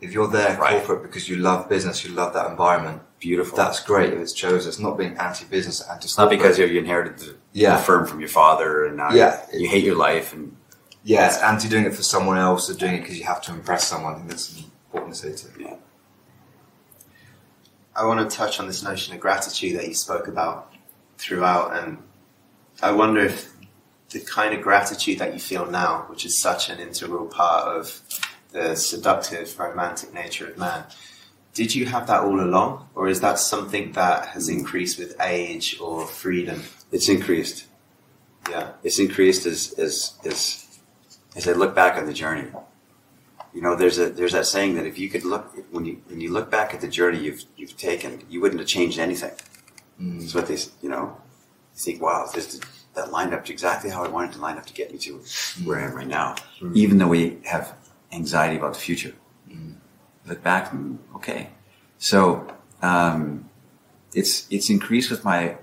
If 0.00 0.12
you're 0.12 0.28
there 0.28 0.56
Right. 0.58 0.84
corporate 0.84 1.02
because 1.02 1.28
you 1.28 1.36
love 1.36 1.68
business, 1.68 2.04
you 2.04 2.12
love 2.12 2.32
that 2.34 2.50
environment, 2.50 3.02
Beautiful. 3.18 3.56
that's 3.56 3.80
great 3.80 4.12
if 4.12 4.18
it's 4.20 4.32
chosen. 4.32 4.68
It's 4.68 4.78
not 4.78 4.96
being 4.96 5.16
anti-business, 5.16 5.80
anti 5.82 6.04
It's 6.04 6.16
not 6.18 6.30
because 6.30 6.58
you 6.58 6.66
inherited 6.66 7.18
the, 7.18 7.36
Yeah. 7.52 7.76
the 7.76 7.82
firm 7.82 8.06
from 8.06 8.20
your 8.20 8.28
father 8.28 8.84
and 8.86 8.96
now 8.96 9.10
Yeah. 9.12 9.40
you, 9.52 9.60
you 9.60 9.68
hate 9.68 9.84
your 9.84 9.96
life 9.96 10.32
and 10.32 10.54
Yeah, 11.04 11.26
it's 11.26 11.38
anti 11.38 11.68
doing 11.68 11.84
it 11.84 11.94
for 11.94 12.02
someone 12.02 12.36
else 12.38 12.68
or 12.68 12.74
doing 12.74 12.94
it 12.96 13.00
because 13.02 13.18
you 13.18 13.24
have 13.24 13.40
to 13.42 13.52
impress 13.52 13.86
someone. 13.86 14.14
I 14.14 14.16
think 14.18 14.28
that's 14.30 14.62
important 14.86 15.14
to 15.14 15.20
say 15.20 15.32
too. 15.48 15.78
I 17.96 18.04
want 18.04 18.28
to 18.28 18.36
touch 18.36 18.60
on 18.60 18.66
this 18.68 18.82
notion 18.82 19.14
of 19.14 19.20
gratitude 19.20 19.76
that 19.78 19.88
you 19.88 19.94
spoke 19.94 20.28
about 20.28 20.72
throughout, 21.16 21.76
and 21.82 21.98
I 22.82 22.92
wonder 22.92 23.20
if 23.20 23.48
the 24.10 24.20
kind 24.20 24.54
of 24.54 24.62
gratitude 24.62 25.18
that 25.18 25.34
you 25.34 25.40
feel 25.40 25.66
now, 25.70 26.04
which 26.08 26.24
is 26.24 26.40
such 26.40 26.70
an 26.70 26.78
integral 26.78 27.26
part 27.26 27.68
of 27.68 28.00
the 28.52 28.74
seductive, 28.74 29.58
romantic 29.58 30.14
nature 30.14 30.46
of 30.46 30.56
man, 30.56 30.84
did 31.54 31.74
you 31.74 31.86
have 31.86 32.06
that 32.06 32.22
all 32.22 32.40
along, 32.40 32.88
or 32.94 33.08
is 33.08 33.20
that 33.20 33.38
something 33.38 33.92
that 33.92 34.28
has 34.28 34.48
increased 34.48 34.98
with 34.98 35.20
age 35.20 35.76
or 35.80 36.06
freedom? 36.06 36.62
it's 36.92 37.08
increased. 37.08 37.66
Yeah, 38.48 38.72
It's 38.82 38.98
increased 38.98 39.44
as 39.44 39.72
as 39.72 40.14
as 40.24 40.66
as 41.36 41.46
I 41.46 41.52
look 41.52 41.74
back 41.74 41.98
on 41.98 42.06
the 42.06 42.14
journey. 42.14 42.48
You 43.52 43.60
know, 43.60 43.74
there's 43.74 43.98
a 43.98 44.08
there's 44.08 44.32
that 44.32 44.46
saying 44.46 44.76
that 44.76 44.86
if 44.86 44.98
you 44.98 45.08
could 45.10 45.24
look 45.24 45.52
when 45.70 45.84
you 45.84 46.00
when 46.06 46.20
you 46.20 46.32
look 46.32 46.50
back 46.50 46.72
at 46.74 46.80
the 46.80 46.88
journey 46.88 47.18
you've 47.18 47.44
you've 47.56 47.76
taken, 47.76 48.22
you 48.30 48.40
wouldn't 48.40 48.60
have 48.60 48.68
changed 48.68 48.98
anything. 48.98 49.32
Mm. 50.00 50.20
That's 50.20 50.34
what 50.34 50.46
they 50.46 50.58
you 50.80 50.88
know. 50.88 51.16
You 51.74 51.80
think, 51.80 52.00
wow, 52.00 52.28
this 52.32 52.60
that 52.98 53.12
lined 53.12 53.32
up 53.32 53.44
to 53.46 53.52
exactly 53.52 53.90
how 53.90 54.04
I 54.04 54.08
wanted 54.08 54.32
to 54.32 54.40
line 54.40 54.58
up 54.58 54.66
to 54.66 54.72
get 54.72 54.92
me 54.92 54.98
to 55.06 55.20
where 55.64 55.78
I 55.80 55.84
am 55.84 55.94
right 55.94 56.06
now. 56.06 56.34
Mm. 56.60 56.76
Even 56.76 56.98
though 56.98 57.08
we 57.08 57.38
have 57.44 57.74
anxiety 58.12 58.56
about 58.56 58.74
the 58.74 58.80
future. 58.80 59.14
Mm. 59.50 59.74
Look 60.26 60.42
back, 60.42 60.70
mm, 60.72 60.98
okay. 61.16 61.50
So 61.98 62.46
um, 62.82 63.48
it's 64.14 64.46
it's 64.50 64.68
increased 64.70 65.10
with 65.10 65.24
my 65.24 65.56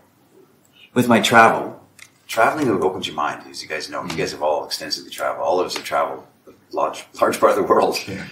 with 0.94 1.08
my 1.08 1.20
travel. 1.22 1.82
Traveling 2.28 2.68
opens 2.70 3.06
your 3.08 3.16
mind, 3.16 3.44
as 3.50 3.62
you 3.62 3.70
guys 3.70 3.90
know. 3.90 4.04
You 4.04 4.18
guys 4.18 4.32
have 4.32 4.42
all 4.42 4.66
extensively 4.66 5.12
traveled. 5.12 5.46
All 5.46 5.60
of 5.60 5.68
us 5.68 5.76
have 5.76 5.86
traveled 5.86 6.26
a 6.48 6.52
large 6.72 7.06
large 7.22 7.40
part 7.40 7.52
of 7.52 7.58
the 7.58 7.64
world, 7.74 7.96
Yeah. 8.08 8.26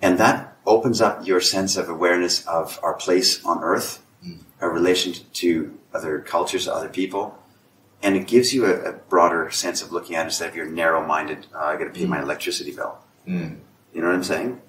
and 0.00 0.18
that 0.18 0.56
opens 0.66 1.00
up 1.00 1.26
your 1.26 1.40
sense 1.40 1.76
of 1.76 1.88
awareness 1.88 2.46
of 2.46 2.78
our 2.82 2.94
place 2.94 3.44
on 3.44 3.62
Earth, 3.62 4.02
Mm. 4.24 4.40
our 4.60 4.70
relation 4.70 5.14
to 5.42 5.50
other 5.94 6.20
cultures, 6.20 6.68
other 6.68 6.90
people, 6.90 7.22
and 8.02 8.16
it 8.16 8.26
gives 8.26 8.52
you 8.54 8.66
a, 8.66 8.90
a 8.90 8.92
broader 8.92 9.50
sense 9.50 9.82
of 9.82 9.92
looking 9.92 10.16
at 10.16 10.22
it 10.22 10.26
instead 10.26 10.48
of 10.48 10.56
your 10.56 10.66
narrow-minded. 10.66 11.46
Uh, 11.54 11.58
I 11.58 11.76
got 11.76 11.84
to 11.84 11.90
pay 11.90 12.06
my 12.06 12.20
electricity 12.22 12.72
bill. 12.72 12.98
Mm. 13.26 13.58
You 13.92 14.00
know 14.00 14.08
what 14.08 14.14
I'm 14.16 14.24
saying? 14.24 14.60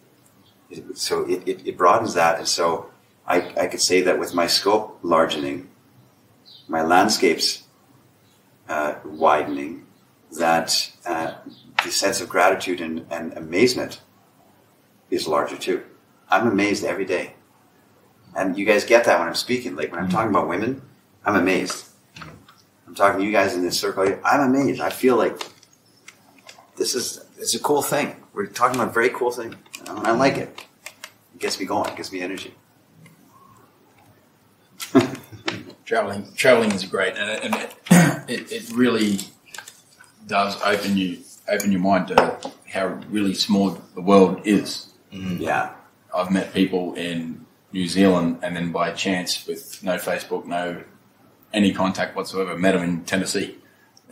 It- 0.70 0.98
So 0.98 1.24
it, 1.30 1.48
it, 1.48 1.68
it 1.68 1.78
broadens 1.78 2.14
that. 2.16 2.40
And 2.40 2.48
so 2.48 2.90
I, 3.28 3.38
I 3.60 3.68
could 3.68 3.82
say 3.82 4.02
that 4.02 4.20
with 4.20 4.34
my 4.34 4.48
scope 4.48 5.00
largening, 5.02 5.70
my 6.68 6.82
landscapes 6.82 7.64
uh, 8.68 8.96
widening, 9.06 9.86
that 10.38 10.92
uh, 11.06 11.34
the 11.84 11.92
sense 11.92 12.22
of 12.22 12.30
gratitude 12.30 12.80
and, 12.82 13.06
and 13.12 13.34
amazement 13.38 14.02
is 15.10 15.28
larger 15.28 15.58
too. 15.58 15.84
I'm 16.30 16.48
amazed 16.48 16.84
every 16.86 17.06
day. 17.06 17.34
And 18.36 18.58
you 18.58 18.66
guys 18.66 18.86
get 18.86 19.04
that 19.06 19.20
when 19.20 19.28
I'm 19.28 19.36
speaking. 19.36 19.76
Like 19.76 19.92
when 19.92 20.00
I'm 20.02 20.10
talking 20.10 20.30
about 20.30 20.48
women, 20.48 20.82
I'm 21.26 21.36
amazed. 21.36 21.88
I'm 22.92 22.96
talking 22.96 23.22
to 23.22 23.26
you 23.26 23.32
guys 23.32 23.56
in 23.56 23.62
this 23.62 23.80
circle. 23.80 24.20
I'm 24.26 24.54
amazed. 24.54 24.82
I 24.82 24.90
feel 24.90 25.16
like 25.16 25.42
this 26.76 26.94
is 26.94 27.24
it's 27.38 27.56
a 27.56 27.60
cool 27.60 27.82
thing. 27.82 28.18
We're 28.34 28.48
talking 28.48 28.76
about 28.76 28.90
a 28.90 28.92
very 28.92 29.08
cool 29.12 29.32
thing. 29.32 29.56
And 29.88 30.00
I 30.00 30.12
like 30.12 30.36
it. 30.36 30.66
It 31.34 31.40
gets 31.40 31.58
me 31.58 31.66
going. 31.66 31.90
It 31.90 31.96
gives 31.96 32.12
me 32.12 32.20
energy. 32.20 32.54
traveling 35.86 36.28
traveling 36.36 36.74
is 36.74 36.84
great 36.84 37.16
and, 37.16 37.30
it, 37.30 37.44
and 37.46 37.56
it, 37.56 37.76
it, 38.30 38.52
it 38.52 38.72
really 38.74 39.20
does 40.28 40.62
open 40.64 40.98
you 40.98 41.20
open 41.48 41.72
your 41.72 41.80
mind 41.80 42.10
to 42.10 42.52
how 42.68 42.88
really 43.10 43.34
small 43.34 43.70
the 43.96 44.02
world 44.02 44.42
is 44.44 44.92
mm-hmm. 45.14 45.42
Yeah. 45.42 45.76
I've 46.14 46.30
met 46.30 46.54
people 46.54 46.96
in 46.96 47.46
New 47.72 47.88
Zealand, 47.88 48.40
and 48.42 48.54
then 48.56 48.74
by 48.74 48.92
chance, 48.92 49.48
with 49.48 49.82
no 49.82 49.96
Facebook, 49.96 50.46
no 50.46 50.84
any 51.54 51.74
contact 51.74 52.16
whatsoever, 52.16 52.58
met 52.58 52.76
him 52.76 52.84
in 52.84 53.04
Tennessee. 53.04 53.58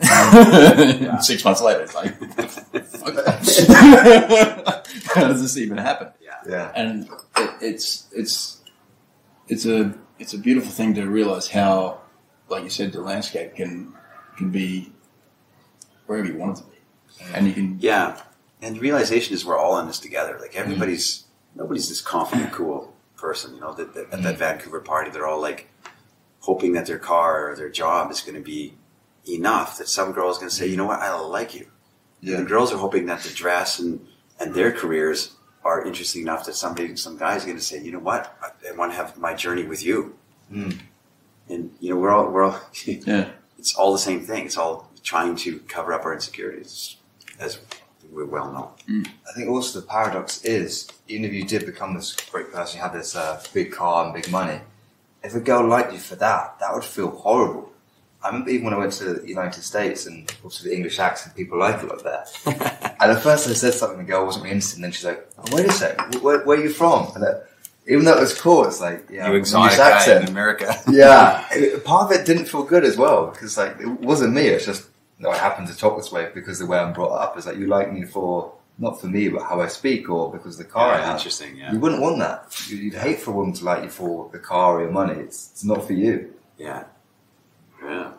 Six 1.20 1.44
months 1.44 1.60
later, 1.60 1.82
it's 1.82 1.94
like, 1.94 2.18
how 5.14 5.28
does 5.28 5.42
this 5.42 5.58
even 5.58 5.78
happen? 5.78 6.08
Yeah. 6.22 6.36
yeah. 6.48 6.72
and 6.74 7.08
it, 7.36 7.50
it's 7.60 8.08
it's 8.12 8.62
it's 9.48 9.66
a 9.66 9.94
it's 10.18 10.32
a 10.32 10.38
beautiful 10.38 10.70
thing 10.70 10.94
to 10.94 11.06
realize 11.06 11.48
how, 11.48 12.00
like 12.48 12.64
you 12.64 12.70
said, 12.70 12.92
the 12.92 13.02
landscape 13.02 13.56
can 13.56 13.92
can 14.36 14.50
be 14.50 14.90
wherever 16.06 16.26
you 16.26 16.38
want 16.38 16.58
it 16.58 16.62
to 16.62 16.68
be, 16.68 16.78
and 17.34 17.46
you 17.46 17.52
can 17.52 17.78
Yeah, 17.80 18.18
and 18.62 18.76
the 18.76 18.80
realization 18.80 19.34
is 19.34 19.44
we're 19.44 19.58
all 19.58 19.78
in 19.78 19.86
this 19.86 19.98
together. 19.98 20.38
Like 20.40 20.52
mm-hmm. 20.52 20.60
everybody's 20.60 21.24
nobody's 21.54 21.88
this 21.88 22.00
confident, 22.00 22.52
cool 22.52 22.94
person. 23.16 23.54
You 23.54 23.60
know, 23.60 23.72
that, 23.74 23.94
that 23.94 24.04
at 24.04 24.10
that 24.10 24.20
mm-hmm. 24.20 24.38
Vancouver 24.38 24.80
party, 24.80 25.10
they're 25.10 25.26
all 25.26 25.40
like 25.40 25.69
hoping 26.40 26.72
that 26.72 26.86
their 26.86 26.98
car 26.98 27.50
or 27.50 27.56
their 27.56 27.68
job 27.68 28.10
is 28.10 28.20
going 28.20 28.34
to 28.34 28.40
be 28.40 28.74
enough. 29.28 29.78
That 29.78 29.88
some 29.88 30.12
girl 30.12 30.30
is 30.30 30.38
going 30.38 30.50
to 30.50 30.54
say, 30.54 30.66
you 30.66 30.76
know 30.76 30.86
what, 30.86 31.00
I 31.00 31.14
like 31.18 31.54
you. 31.54 31.68
Yeah. 32.20 32.38
The 32.38 32.44
girls 32.44 32.72
are 32.72 32.78
hoping 32.78 33.06
that 33.06 33.20
the 33.20 33.30
dress 33.30 33.78
and 33.78 34.06
and 34.38 34.54
their 34.54 34.72
careers 34.72 35.36
are 35.64 35.84
interesting 35.84 36.22
enough 36.22 36.46
that 36.46 36.54
somebody, 36.54 36.96
some 36.96 37.18
guy's 37.18 37.44
going 37.44 37.58
to 37.58 37.62
say, 37.62 37.82
you 37.82 37.92
know 37.92 37.98
what, 37.98 38.34
I, 38.42 38.70
I 38.70 38.72
want 38.72 38.92
to 38.92 38.96
have 38.96 39.18
my 39.18 39.34
journey 39.34 39.64
with 39.64 39.84
you. 39.84 40.16
Mm. 40.50 40.78
And 41.50 41.70
you 41.80 41.90
know, 41.90 41.96
we're 41.96 42.10
all 42.10 42.30
we're 42.30 42.44
all. 42.44 42.60
yeah 42.84 43.30
it's 43.60 43.74
all 43.76 43.92
the 43.92 43.98
same 43.98 44.22
thing. 44.22 44.46
It's 44.46 44.56
all 44.56 44.90
trying 45.04 45.36
to 45.36 45.60
cover 45.60 45.92
up 45.92 46.04
our 46.04 46.14
insecurities, 46.14 46.96
as 47.38 47.60
we're 48.10 48.24
well 48.24 48.50
know. 48.50 48.72
I 49.28 49.32
think 49.36 49.48
also 49.48 49.80
the 49.80 49.86
paradox 49.86 50.42
is, 50.44 50.88
even 51.06 51.26
if 51.26 51.32
you 51.32 51.44
did 51.44 51.66
become 51.66 51.94
this 51.94 52.16
great 52.16 52.50
person, 52.52 52.78
you 52.78 52.82
had 52.82 52.94
this 52.94 53.14
uh, 53.14 53.40
big 53.52 53.70
car 53.70 54.06
and 54.06 54.14
big 54.14 54.30
money, 54.32 54.60
if 55.22 55.34
a 55.34 55.40
girl 55.40 55.66
liked 55.66 55.92
you 55.92 55.98
for 55.98 56.16
that, 56.16 56.58
that 56.60 56.72
would 56.74 56.84
feel 56.84 57.10
horrible. 57.10 57.70
I 58.22 58.28
remember 58.28 58.50
even 58.50 58.66
when 58.66 58.74
I 58.74 58.78
went 58.78 58.92
to 58.94 59.14
the 59.14 59.26
United 59.28 59.62
States 59.62 60.06
and 60.06 60.30
also 60.44 60.64
the 60.64 60.74
English 60.74 60.98
accent, 60.98 61.34
people 61.34 61.58
like 61.58 61.82
it 61.82 61.90
up 61.90 62.02
there. 62.02 62.24
and 63.00 63.10
at 63.12 63.22
first 63.22 63.48
I 63.48 63.54
said 63.54 63.72
something, 63.72 63.98
the 63.98 64.04
girl 64.04 64.26
wasn't 64.26 64.44
really 64.44 64.54
interested, 64.56 64.76
and 64.76 64.84
then 64.84 64.92
she's 64.92 65.04
like, 65.06 65.26
oh, 65.38 65.56
wait 65.56 65.66
a 65.66 65.72
sec, 65.72 66.22
where, 66.22 66.44
where 66.44 66.58
are 66.58 66.62
you 66.62 66.68
from? 66.70 67.10
And 67.14 67.24
uh, 67.24 67.40
even 67.86 68.04
though 68.04 68.18
it 68.18 68.20
was 68.20 68.38
cool, 68.38 68.66
it's 68.66 68.80
like, 68.80 69.06
yeah, 69.08 69.26
you 69.26 69.32
English 69.34 69.48
exotic 69.48 69.78
accent. 69.78 70.24
in 70.24 70.30
America. 70.30 70.78
yeah, 70.90 71.46
it- 71.52 71.82
part 71.84 72.12
of 72.12 72.20
it 72.20 72.26
didn't 72.26 72.44
feel 72.44 72.62
good 72.62 72.84
as 72.84 72.96
well 72.98 73.28
because 73.28 73.56
like 73.56 73.80
it 73.80 73.88
wasn't 73.88 74.34
me. 74.34 74.48
It's 74.48 74.66
just 74.66 74.88
no, 75.18 75.30
I 75.30 75.36
happen 75.36 75.66
to 75.66 75.76
talk 75.76 75.96
this 75.96 76.12
way 76.12 76.30
because 76.34 76.58
the 76.58 76.66
way 76.66 76.78
I'm 76.78 76.92
brought 76.92 77.12
up 77.16 77.38
is 77.38 77.46
like 77.46 77.56
you 77.56 77.66
like 77.68 77.90
me 77.92 78.04
for 78.04 78.52
not 78.80 79.00
for 79.00 79.06
me, 79.06 79.28
but 79.28 79.42
how 79.42 79.60
I 79.60 79.68
speak 79.68 80.08
or 80.10 80.32
because 80.32 80.58
of 80.58 80.66
the 80.66 80.72
car 80.72 80.94
I 80.94 81.00
have. 81.00 81.16
interesting. 81.18 81.56
Yeah, 81.56 81.72
You 81.72 81.78
wouldn't 81.78 82.00
want 82.00 82.18
that. 82.18 82.38
You- 82.68 82.78
You'd 82.78 82.94
hate 82.94 83.20
for 83.20 83.30
a 83.30 83.34
woman 83.34 83.52
to 83.54 83.64
like 83.64 83.84
you 83.84 83.90
for 83.90 84.28
the 84.32 84.38
car 84.38 84.78
or 84.78 84.80
your 84.82 84.90
money. 84.90 85.20
It's, 85.20 85.50
it's 85.52 85.64
not 85.64 85.86
for 85.86 85.92
you. 85.92 86.34
yeah, 86.58 86.84
yeah. 87.84 88.12